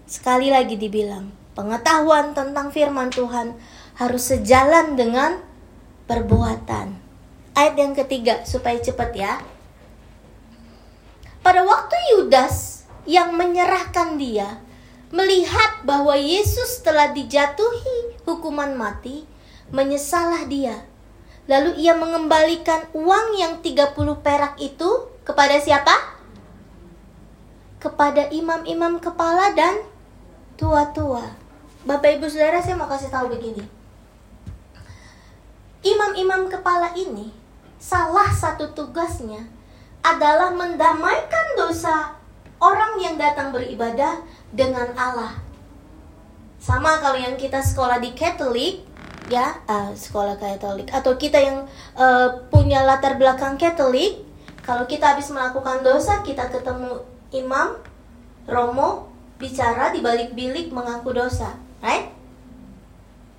Sekali 0.09 0.49
lagi 0.49 0.81
dibilang, 0.81 1.29
pengetahuan 1.53 2.33
tentang 2.33 2.73
firman 2.73 3.13
Tuhan 3.13 3.53
harus 4.01 4.33
sejalan 4.33 4.97
dengan 4.97 5.37
perbuatan 6.09 6.97
ayat 7.53 7.77
yang 7.77 7.93
ketiga 7.93 8.41
supaya 8.49 8.81
cepat 8.81 9.13
ya. 9.13 9.37
Pada 11.45 11.61
waktu 11.61 11.93
Yudas 12.17 12.89
yang 13.05 13.37
menyerahkan 13.37 14.17
dia 14.17 14.65
melihat 15.13 15.85
bahwa 15.85 16.17
Yesus 16.17 16.81
telah 16.81 17.13
dijatuhi 17.13 18.25
hukuman 18.25 18.73
mati, 18.81 19.29
menyesalah 19.69 20.49
dia. 20.49 20.89
Lalu 21.49 21.85
ia 21.85 21.93
mengembalikan 21.97 22.89
uang 22.97 23.37
yang 23.37 23.61
30 23.61 23.93
perak 24.25 24.57
itu 24.57 25.09
kepada 25.25 25.57
siapa? 25.61 26.17
Kepada 27.77 28.33
imam-imam 28.33 29.01
kepala 29.01 29.53
dan 29.53 29.81
tua-tua. 30.59 31.23
Bapak 31.87 32.19
Ibu 32.19 32.27
Saudara 32.27 32.59
saya 32.59 32.75
mau 32.75 32.91
kasih 32.91 33.09
tahu 33.09 33.31
begini. 33.31 33.63
Imam-imam 35.87 36.51
kepala 36.51 36.91
ini 36.99 37.31
salah 37.79 38.27
satu 38.35 38.75
tugasnya 38.75 39.47
adalah 40.03 40.51
mendamaikan 40.51 41.47
dosa 41.55 42.19
orang 42.59 42.99
yang 42.99 43.15
datang 43.15 43.55
beribadah 43.55 44.19
dengan 44.51 44.91
Allah. 44.99 45.39
Sama 46.59 46.99
kalau 46.99 47.15
yang 47.15 47.39
kita 47.39 47.63
sekolah 47.63 48.03
di 48.03 48.11
Katolik, 48.19 48.83
ya, 49.31 49.63
uh, 49.71 49.95
sekolah 49.95 50.35
Katolik 50.35 50.91
atau 50.91 51.15
kita 51.15 51.39
yang 51.39 51.71
uh, 51.95 52.43
punya 52.51 52.83
latar 52.83 53.15
belakang 53.15 53.55
Katolik, 53.55 54.27
kalau 54.67 54.85
kita 54.91 55.15
habis 55.15 55.31
melakukan 55.31 55.87
dosa, 55.87 56.21
kita 56.27 56.51
ketemu 56.51 56.99
imam, 57.31 57.79
romo, 58.51 59.07
bicara 59.39 59.95
di 59.95 60.03
balik 60.03 60.35
bilik 60.35 60.75
mengaku 60.75 61.15
dosa, 61.15 61.55
right? 61.79 62.11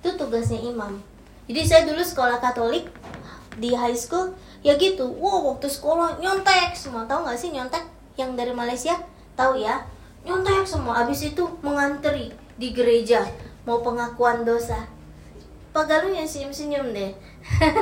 Itu 0.00 0.16
tugasnya 0.16 0.56
imam. 0.64 0.96
Jadi 1.44 1.60
saya 1.62 1.82
dulu 1.84 2.00
sekolah 2.00 2.40
Katolik 2.40 2.88
di 3.60 3.76
high 3.76 3.94
school, 3.94 4.32
ya 4.64 4.74
gitu. 4.80 5.04
Wow, 5.20 5.54
waktu 5.54 5.68
sekolah 5.68 6.16
nyontek 6.18 6.72
semua. 6.72 7.04
Tahu 7.04 7.28
nggak 7.28 7.36
sih 7.36 7.52
nyontek 7.52 7.84
yang 8.16 8.32
dari 8.32 8.56
Malaysia? 8.56 8.96
Tahu 9.36 9.60
ya? 9.60 9.84
Nyontek 10.24 10.64
semua. 10.64 11.04
Habis 11.04 11.36
itu 11.36 11.44
mengantri 11.60 12.32
di 12.56 12.72
gereja 12.72 13.28
mau 13.68 13.84
pengakuan 13.84 14.42
dosa. 14.48 14.88
Pak 15.70 15.86
yang 15.86 16.26
senyum-senyum 16.26 16.90
deh. 16.90 17.12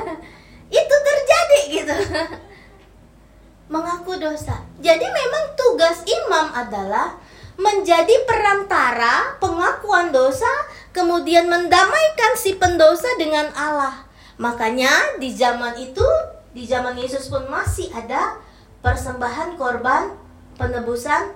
itu 0.83 0.94
terjadi 1.07 1.61
gitu. 1.72 1.96
mengaku 3.72 4.16
dosa. 4.16 4.64
Jadi 4.81 5.07
memang 5.07 5.44
tugas 5.57 6.04
imam 6.04 6.52
adalah 6.52 7.16
menjadi 7.58 8.14
perantara 8.22 9.34
pengakuan 9.42 10.14
dosa, 10.14 10.48
kemudian 10.94 11.50
mendamaikan 11.50 12.38
si 12.38 12.54
pendosa 12.54 13.18
dengan 13.18 13.50
Allah. 13.58 14.06
Makanya 14.38 15.18
di 15.18 15.34
zaman 15.34 15.74
itu, 15.74 16.06
di 16.54 16.62
zaman 16.62 16.94
Yesus 16.94 17.26
pun 17.26 17.50
masih 17.50 17.90
ada 17.90 18.38
persembahan 18.80 19.58
korban 19.58 20.14
penebusan 20.54 21.34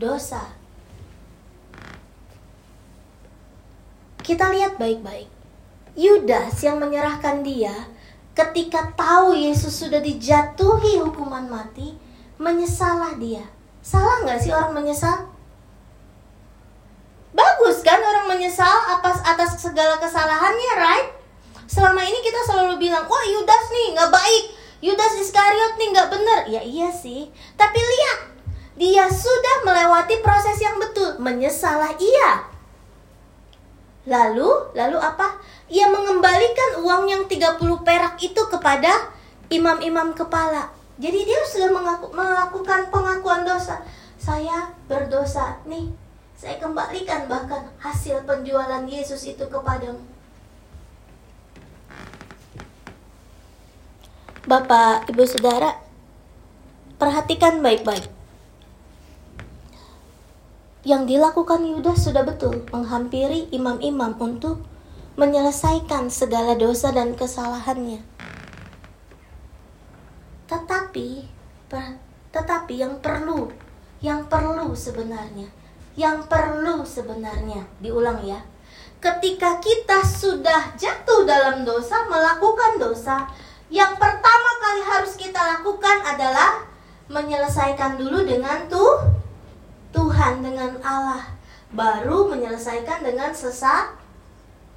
dosa. 0.00 0.40
Kita 4.24 4.48
lihat 4.48 4.80
baik-baik. 4.80 5.28
Yudas 5.98 6.56
yang 6.64 6.80
menyerahkan 6.80 7.44
dia 7.44 7.72
ketika 8.32 8.94
tahu 8.94 9.34
Yesus 9.34 9.82
sudah 9.82 9.98
dijatuhi 9.98 11.02
hukuman 11.02 11.44
mati, 11.50 11.98
menyesalah 12.38 13.18
dia. 13.18 13.42
Salah 13.82 14.22
nggak 14.22 14.38
sih 14.38 14.54
orang 14.54 14.78
menyesal? 14.78 15.26
Bagus 17.34 17.82
kan 17.82 17.98
orang 17.98 18.27
menyesal 18.38 18.94
atas 18.94 19.18
atas 19.26 19.58
segala 19.58 19.98
kesalahannya, 19.98 20.72
right? 20.78 21.10
Selama 21.66 22.06
ini 22.06 22.22
kita 22.22 22.38
selalu 22.46 22.78
bilang, 22.78 23.04
wah 23.10 23.24
Yudas 23.26 23.64
nih 23.74 23.98
nggak 23.98 24.14
baik, 24.14 24.44
Yudas 24.78 25.18
Iskariot 25.18 25.74
nih 25.74 25.88
nggak 25.90 26.08
benar. 26.14 26.40
Ya 26.46 26.62
iya 26.62 26.88
sih, 26.94 27.26
tapi 27.58 27.82
lihat, 27.82 28.18
dia 28.78 29.10
sudah 29.10 29.66
melewati 29.66 30.22
proses 30.22 30.54
yang 30.62 30.78
betul, 30.78 31.18
menyesalah 31.18 31.98
iya. 31.98 32.46
Lalu, 34.06 34.72
lalu 34.72 34.96
apa? 35.02 35.36
ia 35.68 35.84
mengembalikan 35.84 36.80
uang 36.80 37.04
yang 37.12 37.22
30 37.28 37.60
perak 37.84 38.16
itu 38.24 38.42
kepada 38.48 39.12
imam-imam 39.52 40.16
kepala. 40.16 40.72
Jadi 40.96 41.28
dia 41.28 41.40
sudah 41.44 41.68
melakukan 42.10 42.88
pengakuan 42.88 43.44
dosa. 43.44 43.84
Saya 44.16 44.72
berdosa 44.88 45.60
nih. 45.68 46.07
Saya 46.38 46.54
kembalikan 46.62 47.26
bahkan 47.26 47.66
hasil 47.82 48.22
penjualan 48.22 48.86
Yesus 48.86 49.26
itu 49.26 49.42
kepadamu. 49.50 49.98
Bapak, 54.46 55.10
Ibu, 55.10 55.26
Saudara, 55.26 55.82
perhatikan 56.94 57.58
baik-baik. 57.58 58.06
Yang 60.86 61.02
dilakukan 61.10 61.66
Yudas 61.66 62.06
sudah 62.06 62.22
betul 62.22 62.62
menghampiri 62.70 63.50
imam-imam 63.50 64.14
untuk 64.22 64.62
menyelesaikan 65.18 66.06
segala 66.06 66.54
dosa 66.54 66.94
dan 66.94 67.18
kesalahannya. 67.18 67.98
Tetapi, 70.46 71.26
tetapi 72.30 72.74
yang 72.78 73.02
perlu, 73.02 73.50
yang 73.98 74.30
perlu 74.30 74.72
sebenarnya, 74.72 75.57
yang 75.98 76.30
perlu 76.30 76.86
sebenarnya, 76.86 77.66
diulang 77.82 78.22
ya. 78.22 78.38
Ketika 79.02 79.58
kita 79.58 80.06
sudah 80.06 80.78
jatuh 80.78 81.26
dalam 81.26 81.66
dosa, 81.66 82.06
melakukan 82.06 82.78
dosa, 82.78 83.26
yang 83.66 83.98
pertama 83.98 84.50
kali 84.62 84.82
harus 84.86 85.18
kita 85.18 85.58
lakukan 85.58 86.06
adalah 86.06 86.62
menyelesaikan 87.10 87.98
dulu 87.98 88.22
dengan 88.22 88.70
tuh 88.70 89.10
Tuhan 89.90 90.38
dengan 90.38 90.78
Allah, 90.86 91.34
baru 91.74 92.30
menyelesaikan 92.30 93.02
dengan 93.02 93.34
sesat 93.34 93.98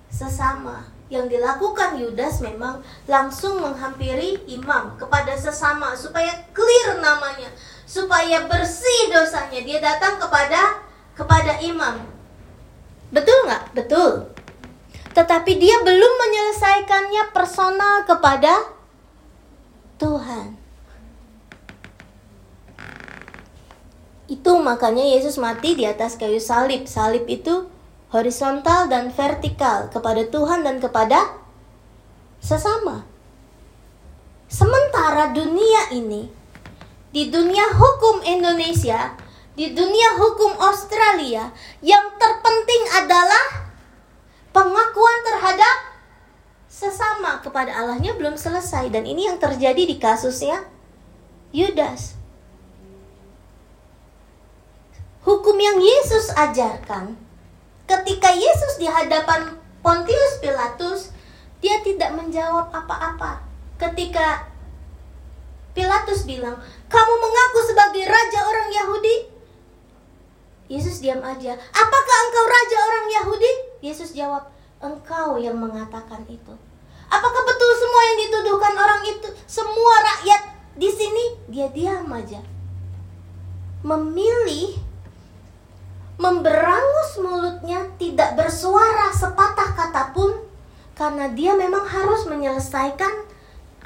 sesama. 0.10 0.90
Yang 1.12 1.38
dilakukan 1.38 2.00
Yudas 2.00 2.40
memang 2.40 2.80
langsung 3.04 3.60
menghampiri 3.60 4.48
imam 4.48 4.96
kepada 4.96 5.36
sesama 5.36 5.92
supaya 5.94 6.32
clear 6.56 7.04
namanya, 7.04 7.52
supaya 7.84 8.48
bersih 8.48 9.12
dosanya. 9.12 9.60
Dia 9.60 9.84
datang 9.84 10.24
kepada 10.24 10.91
kepada 11.16 11.60
imam. 11.62 12.02
Betul 13.12 13.38
nggak? 13.48 13.64
Betul. 13.76 14.32
Tetapi 15.12 15.52
dia 15.60 15.84
belum 15.84 16.14
menyelesaikannya 16.16 17.24
personal 17.36 18.08
kepada 18.08 18.72
Tuhan. 20.00 20.56
Itu 24.32 24.64
makanya 24.64 25.04
Yesus 25.04 25.36
mati 25.36 25.76
di 25.76 25.84
atas 25.84 26.16
kayu 26.16 26.40
salib. 26.40 26.88
Salib 26.88 27.28
itu 27.28 27.68
horizontal 28.16 28.88
dan 28.88 29.12
vertikal 29.12 29.92
kepada 29.92 30.24
Tuhan 30.32 30.64
dan 30.64 30.80
kepada 30.80 31.36
sesama. 32.40 33.04
Sementara 34.48 35.36
dunia 35.36 35.92
ini, 35.96 36.32
di 37.12 37.28
dunia 37.28 37.76
hukum 37.76 38.24
Indonesia, 38.24 39.16
di 39.62 39.78
dunia 39.78 40.18
hukum 40.18 40.58
Australia, 40.58 41.54
yang 41.86 42.18
terpenting 42.18 42.84
adalah 42.98 43.70
pengakuan 44.50 45.18
terhadap 45.22 46.02
sesama 46.66 47.38
kepada 47.46 47.70
Allahnya 47.70 48.18
belum 48.18 48.42
selesai 48.42 48.90
dan 48.90 49.06
ini 49.06 49.30
yang 49.30 49.38
terjadi 49.38 49.86
di 49.86 50.02
kasusnya 50.02 50.66
Yudas. 51.54 52.18
Hukum 55.30 55.54
yang 55.62 55.78
Yesus 55.78 56.34
ajarkan 56.34 57.14
ketika 57.86 58.34
Yesus 58.34 58.82
di 58.82 58.90
hadapan 58.90 59.62
Pontius 59.86 60.42
Pilatus, 60.42 61.14
dia 61.62 61.78
tidak 61.86 62.18
menjawab 62.18 62.74
apa-apa. 62.74 63.46
Ketika 63.78 64.42
Pilatus 65.78 66.26
bilang, 66.26 66.58
"Kamu 66.90 67.14
mengaku 67.14 67.60
sebagai 67.70 68.10
raja 68.10 68.42
orang 68.42 68.70
Yahudi?" 68.74 69.31
Yesus 70.72 71.04
diam 71.04 71.20
aja. 71.20 71.52
"Apakah 71.76 72.18
engkau 72.32 72.46
raja 72.48 72.78
orang 72.80 73.06
Yahudi?" 73.12 73.52
Yesus 73.84 74.16
jawab, 74.16 74.48
"Engkau 74.80 75.36
yang 75.36 75.60
mengatakan 75.60 76.24
itu." 76.32 76.56
Apakah 77.12 77.44
betul 77.44 77.72
semua 77.76 78.02
yang 78.08 78.18
dituduhkan 78.24 78.76
orang 78.80 79.04
itu 79.04 79.28
semua 79.44 80.00
rakyat 80.00 80.42
di 80.80 80.88
sini? 80.88 81.26
Dia 81.52 81.68
diam 81.68 82.08
aja. 82.08 82.40
Memilih 83.84 84.80
memberangus 86.16 87.20
mulutnya 87.20 87.84
tidak 88.00 88.40
bersuara 88.40 89.12
sepatah 89.12 89.76
kata 89.76 90.16
pun 90.16 90.40
karena 90.96 91.28
dia 91.36 91.52
memang 91.58 91.84
harus 91.84 92.30
menyelesaikan 92.30 93.28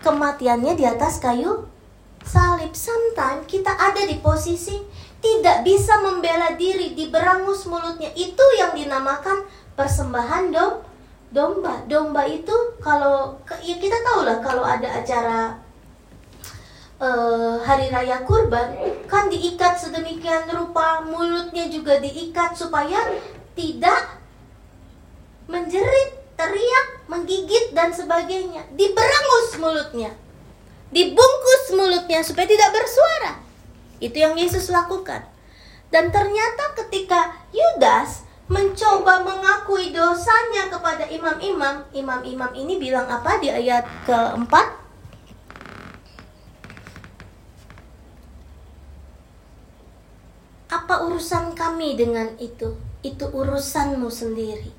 kematiannya 0.05 0.77
di 0.77 0.85
atas 0.85 1.17
kayu 1.17 1.65
salib. 2.21 2.75
Sometimes 2.77 3.49
kita 3.49 3.73
ada 3.73 4.05
di 4.05 4.21
posisi 4.21 4.77
tidak 5.23 5.63
bisa 5.65 5.99
membela 6.01 6.53
diri, 6.55 6.93
diberangus 6.93 7.65
mulutnya. 7.67 8.11
Itu 8.13 8.43
yang 8.59 8.75
dinamakan 8.75 9.45
persembahan 9.75 10.51
dom 10.51 10.73
domba. 11.35 11.83
Domba 11.85 12.23
itu 12.23 12.55
kalau 12.79 13.35
ya 13.59 13.75
kita 13.75 13.97
tahu 14.01 14.23
lah 14.23 14.37
kalau 14.39 14.63
ada 14.63 14.87
acara 14.87 15.59
uh, 16.99 17.59
hari 17.59 17.91
raya 17.91 18.23
kurban 18.23 18.71
kan 19.11 19.27
diikat 19.27 19.75
sedemikian 19.75 20.47
rupa 20.47 21.03
mulutnya 21.03 21.67
juga 21.67 21.99
diikat 21.99 22.55
supaya 22.55 22.99
tidak 23.55 24.19
menjerit, 25.45 26.09
teriak, 26.35 26.87
menggigit 27.07 27.71
dan 27.71 27.93
sebagainya. 27.93 28.65
Diberangus 28.73 29.55
mulutnya. 29.61 30.11
Dibungkus 30.89 31.63
mulutnya 31.75 32.19
supaya 32.25 32.47
tidak 32.49 32.73
bersuara. 32.73 33.44
Itu 34.03 34.17
yang 34.19 34.35
Yesus 34.35 34.67
lakukan. 34.71 35.23
Dan 35.93 36.11
ternyata 36.11 36.75
ketika 36.75 37.31
Yudas 37.55 38.27
mencoba 38.45 39.25
mengakui 39.25 39.89
dosanya 39.89 40.69
kepada 40.69 41.09
imam-imam, 41.09 41.81
imam-imam 41.95 42.51
ini 42.53 42.77
bilang 42.77 43.09
apa 43.09 43.41
di 43.41 43.49
ayat 43.49 43.87
keempat? 44.05 44.85
Apa 50.69 51.07
urusan 51.09 51.57
kami 51.57 51.97
dengan 51.97 52.35
itu? 52.37 52.77
Itu 53.01 53.25
urusanmu 53.31 54.11
sendiri. 54.11 54.69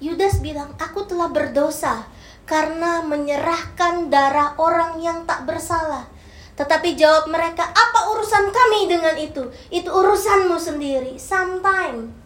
Yudas 0.00 0.44
bilang, 0.44 0.76
"Aku 0.76 1.08
telah 1.08 1.32
berdosa 1.32 2.04
karena 2.44 3.00
menyerahkan 3.00 4.12
darah 4.12 4.56
orang 4.60 5.00
yang 5.00 5.24
tak 5.24 5.48
bersalah." 5.48 6.15
Tetapi 6.56 6.96
jawab 6.96 7.28
mereka, 7.28 7.68
"Apa 7.68 8.16
urusan 8.16 8.48
kami 8.48 8.88
dengan 8.88 9.12
itu? 9.20 9.44
Itu 9.68 9.92
urusanmu 9.92 10.56
sendiri." 10.56 11.20
Sometimes 11.20 12.16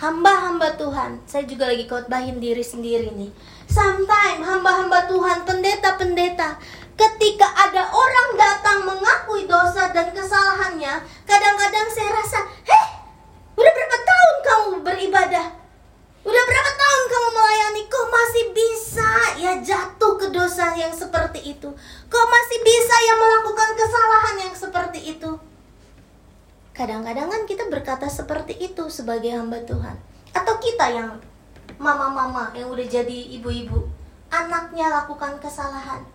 hamba-hamba 0.00 0.74
Tuhan, 0.80 1.20
saya 1.28 1.44
juga 1.44 1.68
lagi 1.68 1.84
khotbahin 1.84 2.40
diri 2.40 2.64
sendiri 2.64 3.12
nih. 3.12 3.30
Sometimes 3.68 4.42
hamba-hamba 4.42 5.06
Tuhan, 5.06 5.44
pendeta-pendeta, 5.44 6.56
ketika 6.96 7.46
ada 7.52 7.90
orang 7.92 8.28
datang 8.34 8.78
mengakui 8.88 9.44
dosa 9.44 9.92
dan 9.92 10.10
kesalahannya, 10.10 11.04
kadang-kadang 11.28 11.88
saya 11.92 12.10
rasa, 12.16 12.38
"Heh, 12.64 12.86
udah 13.54 13.72
berapa 13.72 13.98
tahun 14.02 14.36
kamu 14.40 14.68
beribadah? 14.82 15.63
Udah 16.24 16.44
berapa 16.48 16.72
tahun 16.72 17.04
kamu 17.12 17.28
melayani 17.36 17.82
kok 17.84 18.06
masih 18.08 18.44
bisa 18.56 19.10
ya 19.36 19.52
jatuh 19.60 20.16
ke 20.16 20.32
dosa 20.32 20.72
yang 20.72 20.88
seperti 20.88 21.52
itu? 21.52 21.68
Kok 22.08 22.26
masih 22.32 22.58
bisa 22.64 22.94
ya 23.04 23.14
melakukan 23.20 23.70
kesalahan 23.76 24.36
yang 24.48 24.54
seperti 24.56 25.00
itu? 25.04 25.30
Kadang-kadang 26.72 27.28
kan 27.28 27.42
kita 27.44 27.68
berkata 27.68 28.08
seperti 28.08 28.56
itu 28.56 28.88
sebagai 28.88 29.36
hamba 29.36 29.60
Tuhan. 29.68 30.00
Atau 30.32 30.56
kita 30.64 30.96
yang 30.96 31.20
mama-mama 31.76 32.48
yang 32.56 32.72
udah 32.72 32.88
jadi 32.88 33.18
ibu-ibu, 33.36 33.84
anaknya 34.32 35.04
lakukan 35.04 35.36
kesalahan. 35.44 36.08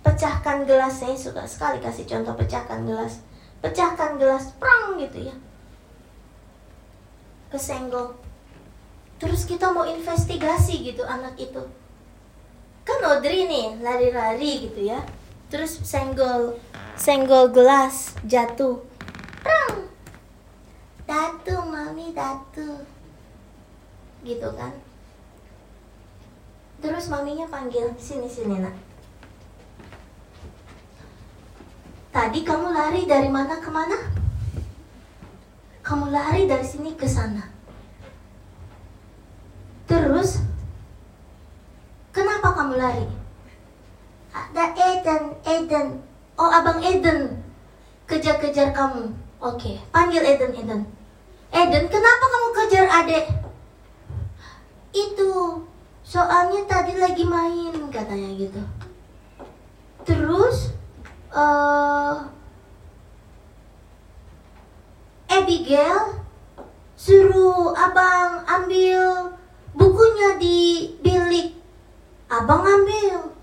Pecahkan 0.00 0.64
gelas, 0.64 1.04
saya 1.04 1.12
suka 1.12 1.44
sekali 1.44 1.84
kasih 1.84 2.08
contoh 2.08 2.32
pecahkan 2.32 2.88
gelas. 2.88 3.20
Pecahkan 3.60 4.16
gelas, 4.16 4.56
perang 4.56 4.96
gitu 4.96 5.28
ya 5.28 5.36
kesenggol. 7.56 8.12
Terus 9.16 9.48
kita 9.48 9.72
mau 9.72 9.88
investigasi 9.88 10.92
gitu 10.92 11.00
anak 11.08 11.40
itu. 11.40 11.64
Kan 12.84 13.00
Audrey 13.00 13.48
nih 13.48 13.80
lari-lari 13.80 14.68
gitu 14.68 14.84
ya. 14.84 15.00
Terus 15.48 15.80
senggol 15.80 16.60
senggol 17.00 17.48
gelas 17.48 18.12
jatuh. 18.28 18.84
Prang. 19.40 19.88
datu 21.08 21.56
mami 21.64 22.12
datu. 22.12 22.84
Gitu 24.20 24.48
kan. 24.52 24.76
Terus 26.84 27.08
maminya 27.08 27.48
panggil 27.48 27.88
sini 27.96 28.28
sini 28.28 28.60
nak. 28.60 28.76
Tadi 32.12 32.44
kamu 32.44 32.68
lari 32.68 33.08
dari 33.08 33.32
mana 33.32 33.56
ke 33.60 33.70
mana 33.72 34.25
kamu 35.86 36.10
lari 36.10 36.50
dari 36.50 36.66
sini 36.66 36.98
ke 36.98 37.06
sana. 37.06 37.46
Terus, 39.86 40.42
kenapa 42.10 42.58
kamu 42.58 42.74
lari? 42.74 43.06
Ada 44.34 44.74
Eden, 44.74 45.22
Eden. 45.46 45.86
Oh, 46.34 46.50
abang 46.50 46.82
Eden 46.82 47.38
kejar-kejar 48.10 48.74
kamu. 48.74 49.14
Oke, 49.38 49.78
panggil 49.94 50.26
Eden, 50.26 50.58
Eden. 50.58 50.82
Eden, 51.54 51.84
kenapa 51.86 52.24
kamu 52.34 52.48
kejar 52.50 52.86
adek? 52.90 53.24
Itu, 54.90 55.62
soalnya 56.02 56.66
tadi 56.66 56.98
lagi 56.98 57.22
main 57.22 57.78
katanya 57.94 58.34
gitu. 58.34 58.58
Terus, 60.02 60.74
uh, 61.30 62.26
Abigail 65.36 66.24
suruh 66.96 67.76
abang 67.76 68.40
ambil 68.48 69.36
bukunya 69.76 70.40
di 70.40 70.88
bilik. 71.04 71.52
Abang 72.32 72.64
ambil, 72.64 73.36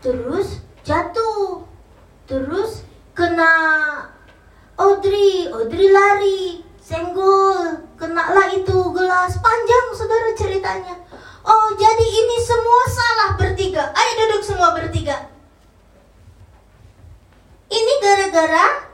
terus 0.00 0.64
jatuh, 0.80 1.62
terus 2.24 2.88
kena 3.12 3.52
Audrey, 4.80 5.46
Audrey 5.52 5.92
lari, 5.92 6.64
senggol, 6.80 7.84
kena 8.00 8.32
lah 8.32 8.48
itu 8.50 8.76
gelas 8.96 9.36
panjang 9.38 9.86
saudara 9.92 10.32
ceritanya. 10.32 10.96
Oh 11.44 11.68
jadi 11.76 12.06
ini 12.08 12.36
semua 12.40 12.82
salah 12.88 13.30
bertiga. 13.36 13.92
Ayo 13.92 14.12
duduk 14.24 14.42
semua 14.42 14.72
bertiga. 14.72 15.28
Ini 17.68 17.92
gara-gara 18.00 18.88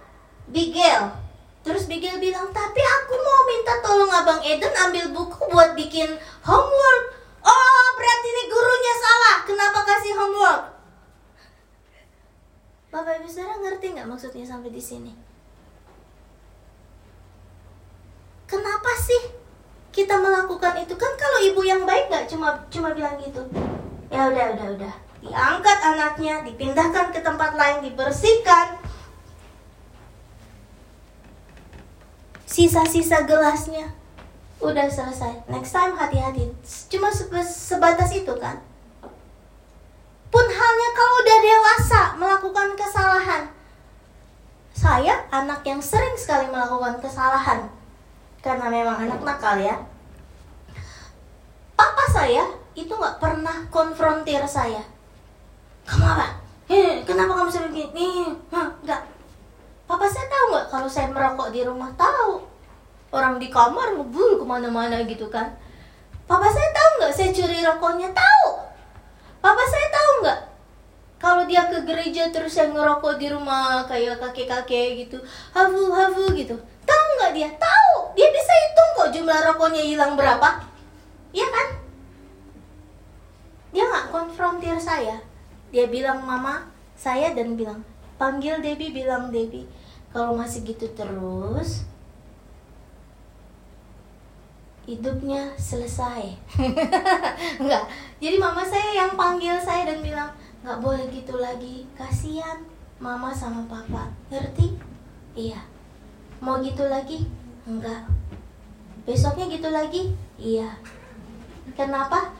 Bigel 0.50 1.21
Terus 1.62 1.86
Bigel 1.86 2.18
bilang, 2.18 2.50
tapi 2.50 2.82
aku 2.82 3.14
mau 3.22 3.40
minta 3.46 3.74
tolong 3.78 4.10
Abang 4.10 4.42
Eden 4.42 4.74
ambil 4.74 5.14
buku 5.14 5.46
buat 5.46 5.78
bikin 5.78 6.10
homework. 6.42 7.04
Oh, 7.42 7.86
berarti 7.94 8.28
ini 8.34 8.42
gurunya 8.50 8.94
salah. 8.98 9.36
Kenapa 9.46 9.78
kasih 9.86 10.12
homework? 10.18 10.62
Bapak 12.92 13.22
Ibu 13.22 13.28
Saudara 13.30 13.56
ngerti 13.62 13.86
nggak 13.94 14.10
maksudnya 14.10 14.44
sampai 14.44 14.68
di 14.74 14.82
sini? 14.82 15.14
Kenapa 18.50 18.92
sih 19.00 19.32
kita 19.94 20.18
melakukan 20.20 20.76
itu? 20.82 20.92
Kan 20.98 21.14
kalau 21.16 21.40
ibu 21.40 21.62
yang 21.64 21.88
baik 21.88 22.12
nggak 22.12 22.28
cuma 22.28 22.58
cuma 22.68 22.92
bilang 22.92 23.16
gitu. 23.22 23.40
Ya 24.12 24.28
udah 24.28 24.46
udah 24.58 24.68
udah. 24.76 24.94
Diangkat 25.22 25.78
anaknya, 25.80 26.42
dipindahkan 26.42 27.14
ke 27.14 27.22
tempat 27.22 27.54
lain, 27.54 27.86
dibersihkan, 27.86 28.81
sisa-sisa 32.52 33.24
gelasnya. 33.24 33.88
Udah 34.60 34.84
selesai. 34.86 35.48
Next 35.48 35.72
time 35.72 35.96
hati-hati. 35.96 36.52
Cuma 36.92 37.08
sebatas 37.42 38.12
itu 38.12 38.30
kan? 38.36 38.60
Pun 40.28 40.46
halnya 40.46 40.88
kalau 40.92 41.14
udah 41.24 41.38
dewasa 41.40 42.02
melakukan 42.20 42.68
kesalahan. 42.76 43.42
Saya 44.76 45.24
anak 45.32 45.64
yang 45.64 45.80
sering 45.80 46.14
sekali 46.14 46.46
melakukan 46.52 47.00
kesalahan. 47.00 47.66
Karena 48.44 48.70
memang 48.70 49.02
anak 49.02 49.20
nakal 49.24 49.56
ya. 49.58 49.80
Papa 51.74 52.04
saya 52.12 52.46
itu 52.76 52.92
nggak 52.92 53.18
pernah 53.18 53.66
konfrontir 53.72 54.44
saya. 54.46 54.84
Kamu 55.88 56.06
apa? 56.06 56.38
Kenapa 57.02 57.32
kamu 57.42 57.50
sering 57.50 57.74
gini? 57.74 58.30
Nggak 58.48 59.00
Papa 59.92 60.08
saya 60.08 60.24
tahu 60.24 60.56
nggak 60.56 60.66
kalau 60.72 60.88
saya 60.88 61.12
merokok 61.12 61.52
di 61.52 61.60
rumah 61.68 61.92
tahu. 62.00 62.40
Orang 63.12 63.36
di 63.36 63.52
kamar 63.52 63.92
ngebul 63.92 64.40
ke 64.40 64.44
mana-mana 64.48 65.04
gitu 65.04 65.28
kan. 65.28 65.52
Papa 66.24 66.48
saya 66.48 66.72
tahu 66.72 66.90
nggak 66.96 67.12
saya 67.12 67.28
curi 67.28 67.60
rokoknya 67.60 68.08
tahu. 68.16 68.72
Papa 69.44 69.60
saya 69.68 69.92
tahu 69.92 70.10
nggak 70.24 70.40
kalau 71.20 71.44
dia 71.44 71.68
ke 71.68 71.84
gereja 71.84 72.32
terus 72.32 72.56
saya 72.56 72.72
ngerokok 72.72 73.20
di 73.20 73.36
rumah 73.36 73.84
kayak 73.84 74.16
kakek-kakek 74.16 75.04
gitu, 75.04 75.20
hafu 75.52 75.92
hafu 75.92 76.24
gitu. 76.40 76.56
Tahu 76.88 77.06
nggak 77.20 77.32
dia? 77.36 77.52
Tahu. 77.60 78.16
Dia 78.16 78.32
bisa 78.32 78.52
hitung 78.64 78.90
kok 78.96 79.08
jumlah 79.12 79.38
rokoknya 79.52 79.84
hilang 79.84 80.16
berapa. 80.16 80.56
Iya 81.36 81.52
kan? 81.52 81.68
Dia 83.76 83.84
nggak 83.92 84.08
konfrontir 84.08 84.80
saya. 84.80 85.20
Dia 85.68 85.84
bilang 85.84 86.24
mama 86.24 86.64
saya 86.96 87.36
dan 87.36 87.60
bilang 87.60 87.84
panggil 88.16 88.56
Debbie 88.64 88.96
bilang 88.96 89.28
Debbie 89.28 89.81
kalau 90.12 90.36
masih 90.36 90.60
gitu 90.68 90.84
terus 90.92 91.88
hidupnya 94.84 95.56
selesai. 95.56 96.36
Enggak. 97.62 97.88
Jadi 98.20 98.36
mama 98.36 98.60
saya 98.60 99.02
yang 99.02 99.16
panggil 99.16 99.56
saya 99.56 99.88
dan 99.88 100.04
bilang 100.04 100.28
nggak 100.60 100.78
boleh 100.84 101.08
gitu 101.08 101.40
lagi. 101.40 101.88
Kasihan 101.96 102.60
mama 103.00 103.32
sama 103.32 103.64
papa. 103.64 104.12
Ngerti? 104.28 104.76
Iya. 105.32 105.64
Mau 106.44 106.60
gitu 106.60 106.84
lagi? 106.92 107.24
Enggak. 107.64 108.04
Besoknya 109.08 109.48
gitu 109.48 109.72
lagi? 109.72 110.12
Iya. 110.36 110.76
Kenapa? 111.72 112.36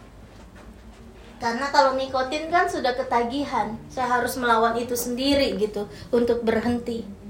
Karena 1.40 1.72
kalau 1.72 1.96
nikotin 1.96 2.52
kan 2.52 2.68
sudah 2.68 2.92
ketagihan. 2.92 3.74
Saya 3.88 4.20
harus 4.20 4.36
melawan 4.36 4.76
itu 4.76 4.92
sendiri 4.92 5.56
gitu 5.56 5.88
untuk 6.12 6.44
berhenti 6.44 7.21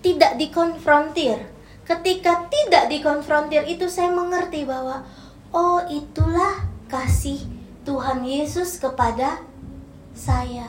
tidak 0.00 0.36
dikonfrontir. 0.40 1.48
Ketika 1.84 2.46
tidak 2.48 2.88
dikonfrontir 2.88 3.66
itu 3.66 3.90
saya 3.90 4.12
mengerti 4.12 4.64
bahwa 4.64 5.04
oh 5.50 5.82
itulah 5.90 6.64
kasih 6.86 7.40
Tuhan 7.82 8.22
Yesus 8.22 8.78
kepada 8.78 9.42
saya. 10.14 10.68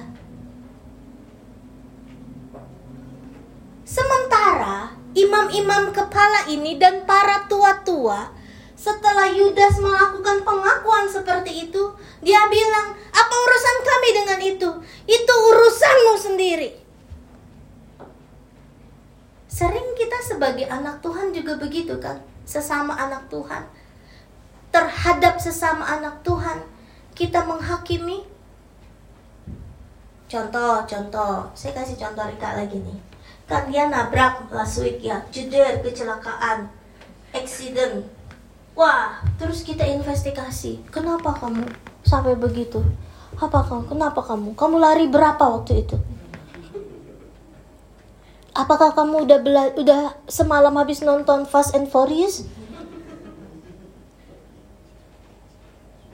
Sementara 3.86 4.96
imam-imam 5.14 5.92
kepala 5.92 6.48
ini 6.48 6.80
dan 6.80 7.04
para 7.04 7.44
tua-tua 7.52 8.32
setelah 8.82 9.30
Yudas 9.30 9.78
melakukan 9.78 10.42
pengakuan 10.42 11.06
seperti 11.06 11.70
itu, 11.70 11.94
dia 12.26 12.50
bilang, 12.50 12.98
"Apa 13.14 13.36
urusan 13.46 13.78
kami 13.86 14.10
dengan 14.10 14.40
itu? 14.42 14.70
Itu 15.06 15.34
urusanmu 15.54 16.18
sendiri." 16.18 16.81
Anak 20.72 21.04
Tuhan 21.04 21.36
juga 21.36 21.60
begitu 21.60 21.94
kan? 22.00 22.18
Sesama 22.48 22.96
anak 22.96 23.28
Tuhan. 23.28 23.68
Terhadap 24.72 25.36
sesama 25.38 25.84
anak 25.84 26.24
Tuhan, 26.24 26.64
kita 27.12 27.44
menghakimi. 27.44 28.24
Contoh, 30.32 30.80
contoh. 30.88 31.44
Saya 31.52 31.76
kasih 31.76 32.00
contoh 32.00 32.24
Rika 32.24 32.56
lagi 32.56 32.80
nih. 32.80 33.00
Kan 33.46 33.68
dia 33.68 33.92
nabrak 33.92 34.48
last 34.48 34.80
week 34.80 35.04
ya, 35.04 35.20
jeder, 35.28 35.84
kecelakaan, 35.84 36.72
accident. 37.36 38.08
Wah, 38.72 39.20
terus 39.36 39.68
kita 39.68 39.84
investigasi. 39.84 40.80
Kenapa 40.88 41.36
kamu 41.36 41.68
sampai 42.08 42.40
begitu? 42.40 42.80
Apa 43.36 43.60
kamu? 43.68 43.92
Kenapa 43.92 44.24
kamu? 44.24 44.56
Kamu 44.56 44.80
lari 44.80 45.12
berapa 45.12 45.44
waktu 45.44 45.84
itu? 45.84 46.00
Apakah 48.52 48.92
kamu 48.92 49.24
udah 49.24 49.40
bela 49.40 49.64
udah 49.80 50.12
semalam 50.28 50.76
habis 50.76 51.00
nonton 51.00 51.48
Fast 51.48 51.72
and 51.72 51.88
Furious? 51.88 52.44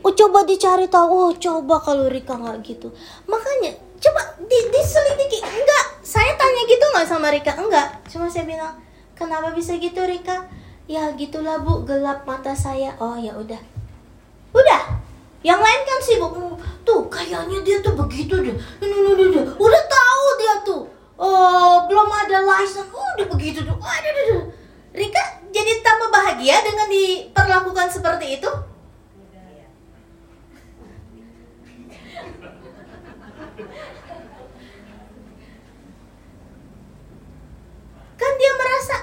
Oh 0.05 0.13
coba 0.13 0.45
dicari 0.45 0.85
tahu, 0.85 1.33
oh 1.33 1.33
coba 1.33 1.81
kalau 1.81 2.05
Rika 2.05 2.37
nggak 2.37 2.61
gitu. 2.61 2.93
Makanya 3.25 3.73
coba 3.97 4.21
di, 4.45 4.59
diselidiki. 4.69 5.41
Enggak, 5.41 5.85
saya 6.05 6.37
tanya 6.37 6.61
gitu 6.69 6.85
nggak 6.93 7.07
sama 7.09 7.33
Rika? 7.33 7.57
Enggak, 7.57 8.05
cuma 8.05 8.29
saya 8.29 8.45
bilang 8.45 8.77
kenapa 9.17 9.49
bisa 9.57 9.73
gitu 9.81 9.97
Rika? 10.05 10.45
Ya 10.85 11.09
gitulah 11.17 11.57
bu, 11.59 11.83
gelap 11.89 12.21
mata 12.29 12.53
saya. 12.53 12.93
Oh 13.01 13.17
ya 13.17 13.33
udah, 13.33 13.59
udah. 14.53 14.83
Yang 15.41 15.59
lain 15.59 15.81
kan 15.89 15.99
sibuk, 16.05 16.33
tuh 16.85 17.01
kayaknya 17.09 17.65
dia 17.65 17.81
tuh 17.81 17.97
begitu 17.97 18.37
deh. 18.45 18.55
Udah 19.57 19.83
tahu 19.89 20.25
dia 20.37 20.55
tuh 20.61 20.96
oh 21.17 21.85
belum 21.89 22.09
ada 22.09 22.37
license. 22.45 22.89
Oh, 22.93 23.09
udah 23.17 23.27
begitu 23.33 23.65
tuh. 23.65 23.77
Aduh, 23.77 24.09
aduh, 24.13 24.23
aduh. 24.29 24.43
Rika 24.93 25.23
jadi 25.53 25.81
tambah 25.81 26.09
bahagia 26.09 26.61
dengan 26.61 26.87
diperlakukan 26.89 27.87
seperti 27.89 28.41
itu? 28.41 28.51
Kan 38.17 38.31
dia 38.41 38.51
merasa 38.57 38.97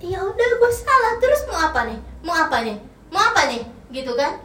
ya 0.00 0.18
udah 0.24 0.48
gue 0.56 0.72
salah. 0.72 1.12
Terus 1.20 1.40
mau 1.48 1.58
apa 1.68 1.80
nih? 1.88 1.98
Mau 2.24 2.36
apa 2.36 2.56
nih? 2.64 2.76
Mau 3.12 3.20
apa 3.20 3.48
nih? 3.48 3.62
Gitu 3.92 4.12
kan? 4.16 4.40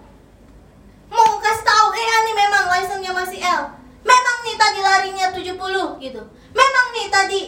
Mau 1.07 1.39
kasih 1.39 1.63
tahu 1.63 1.87
eh 1.95 2.07
ini 2.23 2.31
memang 2.35 2.63
license-nya 2.67 3.11
masih 3.15 3.39
L. 3.39 3.63
Memang 4.03 4.37
nih 4.43 4.55
tadi 4.59 4.79
larinya 4.83 5.27
70 5.31 6.03
gitu 6.03 6.21
memang 6.57 6.87
nih 6.97 7.07
tadi 7.13 7.41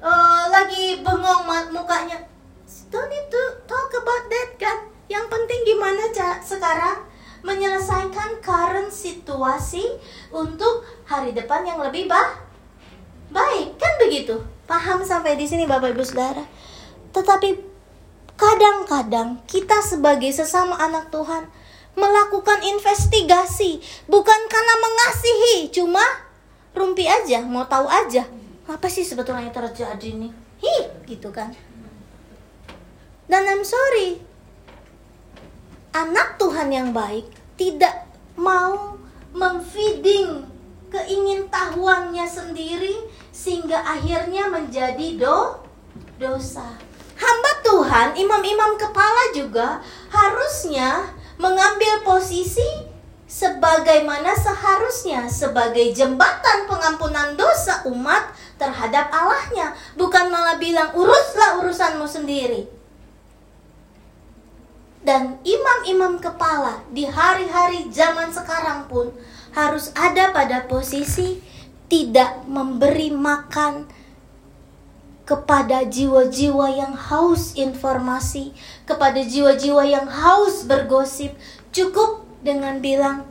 uh, 0.00 0.48
lagi 0.48 1.04
bengong 1.04 1.44
mukanya. 1.70 2.16
Don't 2.88 3.10
need 3.12 3.28
to 3.28 3.42
talk 3.68 3.90
about 3.92 4.24
that 4.32 4.50
kan? 4.56 4.78
Yang 5.12 5.26
penting 5.28 5.60
gimana 5.68 6.08
cak 6.14 6.40
sekarang 6.40 7.04
menyelesaikan 7.44 8.40
current 8.40 8.88
situasi 8.88 9.84
untuk 10.32 10.86
hari 11.04 11.36
depan 11.36 11.68
yang 11.68 11.76
lebih 11.84 12.08
bah 12.08 12.40
baik. 13.28 13.76
Kan 13.76 13.92
begitu? 14.00 14.40
Paham 14.64 15.04
sampai 15.04 15.36
di 15.36 15.44
sini 15.44 15.68
bapak 15.68 15.92
ibu 15.92 16.00
saudara? 16.00 16.40
Tetapi 17.12 17.74
kadang-kadang 18.34 19.44
kita 19.44 19.78
sebagai 19.84 20.32
sesama 20.32 20.80
anak 20.80 21.12
Tuhan 21.12 21.46
melakukan 21.94 22.58
investigasi 22.64 23.78
bukan 24.10 24.40
karena 24.50 24.74
mengasihi 24.82 25.70
cuma 25.70 26.02
rumpi 26.74 27.06
aja 27.06 27.46
mau 27.46 27.62
tahu 27.70 27.86
aja 27.86 28.26
apa 28.64 28.88
sih 28.88 29.04
sebetulnya 29.04 29.44
yang 29.44 29.56
terjadi 29.56 30.10
nih? 30.16 30.32
Hi 30.64 30.76
gitu 31.04 31.28
kan. 31.28 31.52
Dan 33.28 33.42
I'm 33.44 33.64
sorry. 33.64 34.20
Anak 35.92 36.40
Tuhan 36.40 36.72
yang 36.72 36.90
baik. 36.96 37.28
Tidak 37.54 37.94
mau 38.40 38.98
memfeeding 39.30 40.42
keingintahuannya 40.90 42.26
sendiri 42.26 43.10
sehingga 43.30 43.82
akhirnya 43.82 44.46
menjadi 44.50 45.18
do 45.18 45.58
dosa. 46.18 46.78
Hamba 47.14 47.52
Tuhan 47.62 48.08
imam-imam 48.18 48.74
kepala 48.74 49.34
juga 49.34 49.78
harusnya 50.10 51.14
mengambil 51.38 52.02
posisi 52.06 52.66
sebagaimana 53.26 54.34
seharusnya 54.38 55.26
sebagai 55.26 55.90
jembatan 55.90 56.70
pengampunan 56.70 57.34
dosa 57.34 57.82
umat 57.90 58.30
terhadap 58.56 59.10
Allahnya, 59.10 59.74
bukan 59.98 60.30
malah 60.30 60.56
bilang 60.56 60.94
uruslah 60.94 61.60
urusanmu 61.62 62.06
sendiri. 62.06 62.66
Dan 65.04 65.36
imam-imam 65.44 66.16
kepala 66.16 66.80
di 66.88 67.04
hari-hari 67.04 67.92
zaman 67.92 68.32
sekarang 68.32 68.88
pun 68.88 69.12
harus 69.52 69.92
ada 69.92 70.32
pada 70.32 70.64
posisi 70.64 71.44
tidak 71.92 72.48
memberi 72.48 73.12
makan 73.12 73.84
kepada 75.28 75.84
jiwa-jiwa 75.84 76.72
yang 76.72 76.96
haus 76.96 77.52
informasi, 77.56 78.56
kepada 78.88 79.20
jiwa-jiwa 79.20 79.84
yang 79.84 80.08
haus 80.08 80.64
bergosip, 80.64 81.36
cukup 81.72 82.24
dengan 82.40 82.80
bilang, 82.80 83.28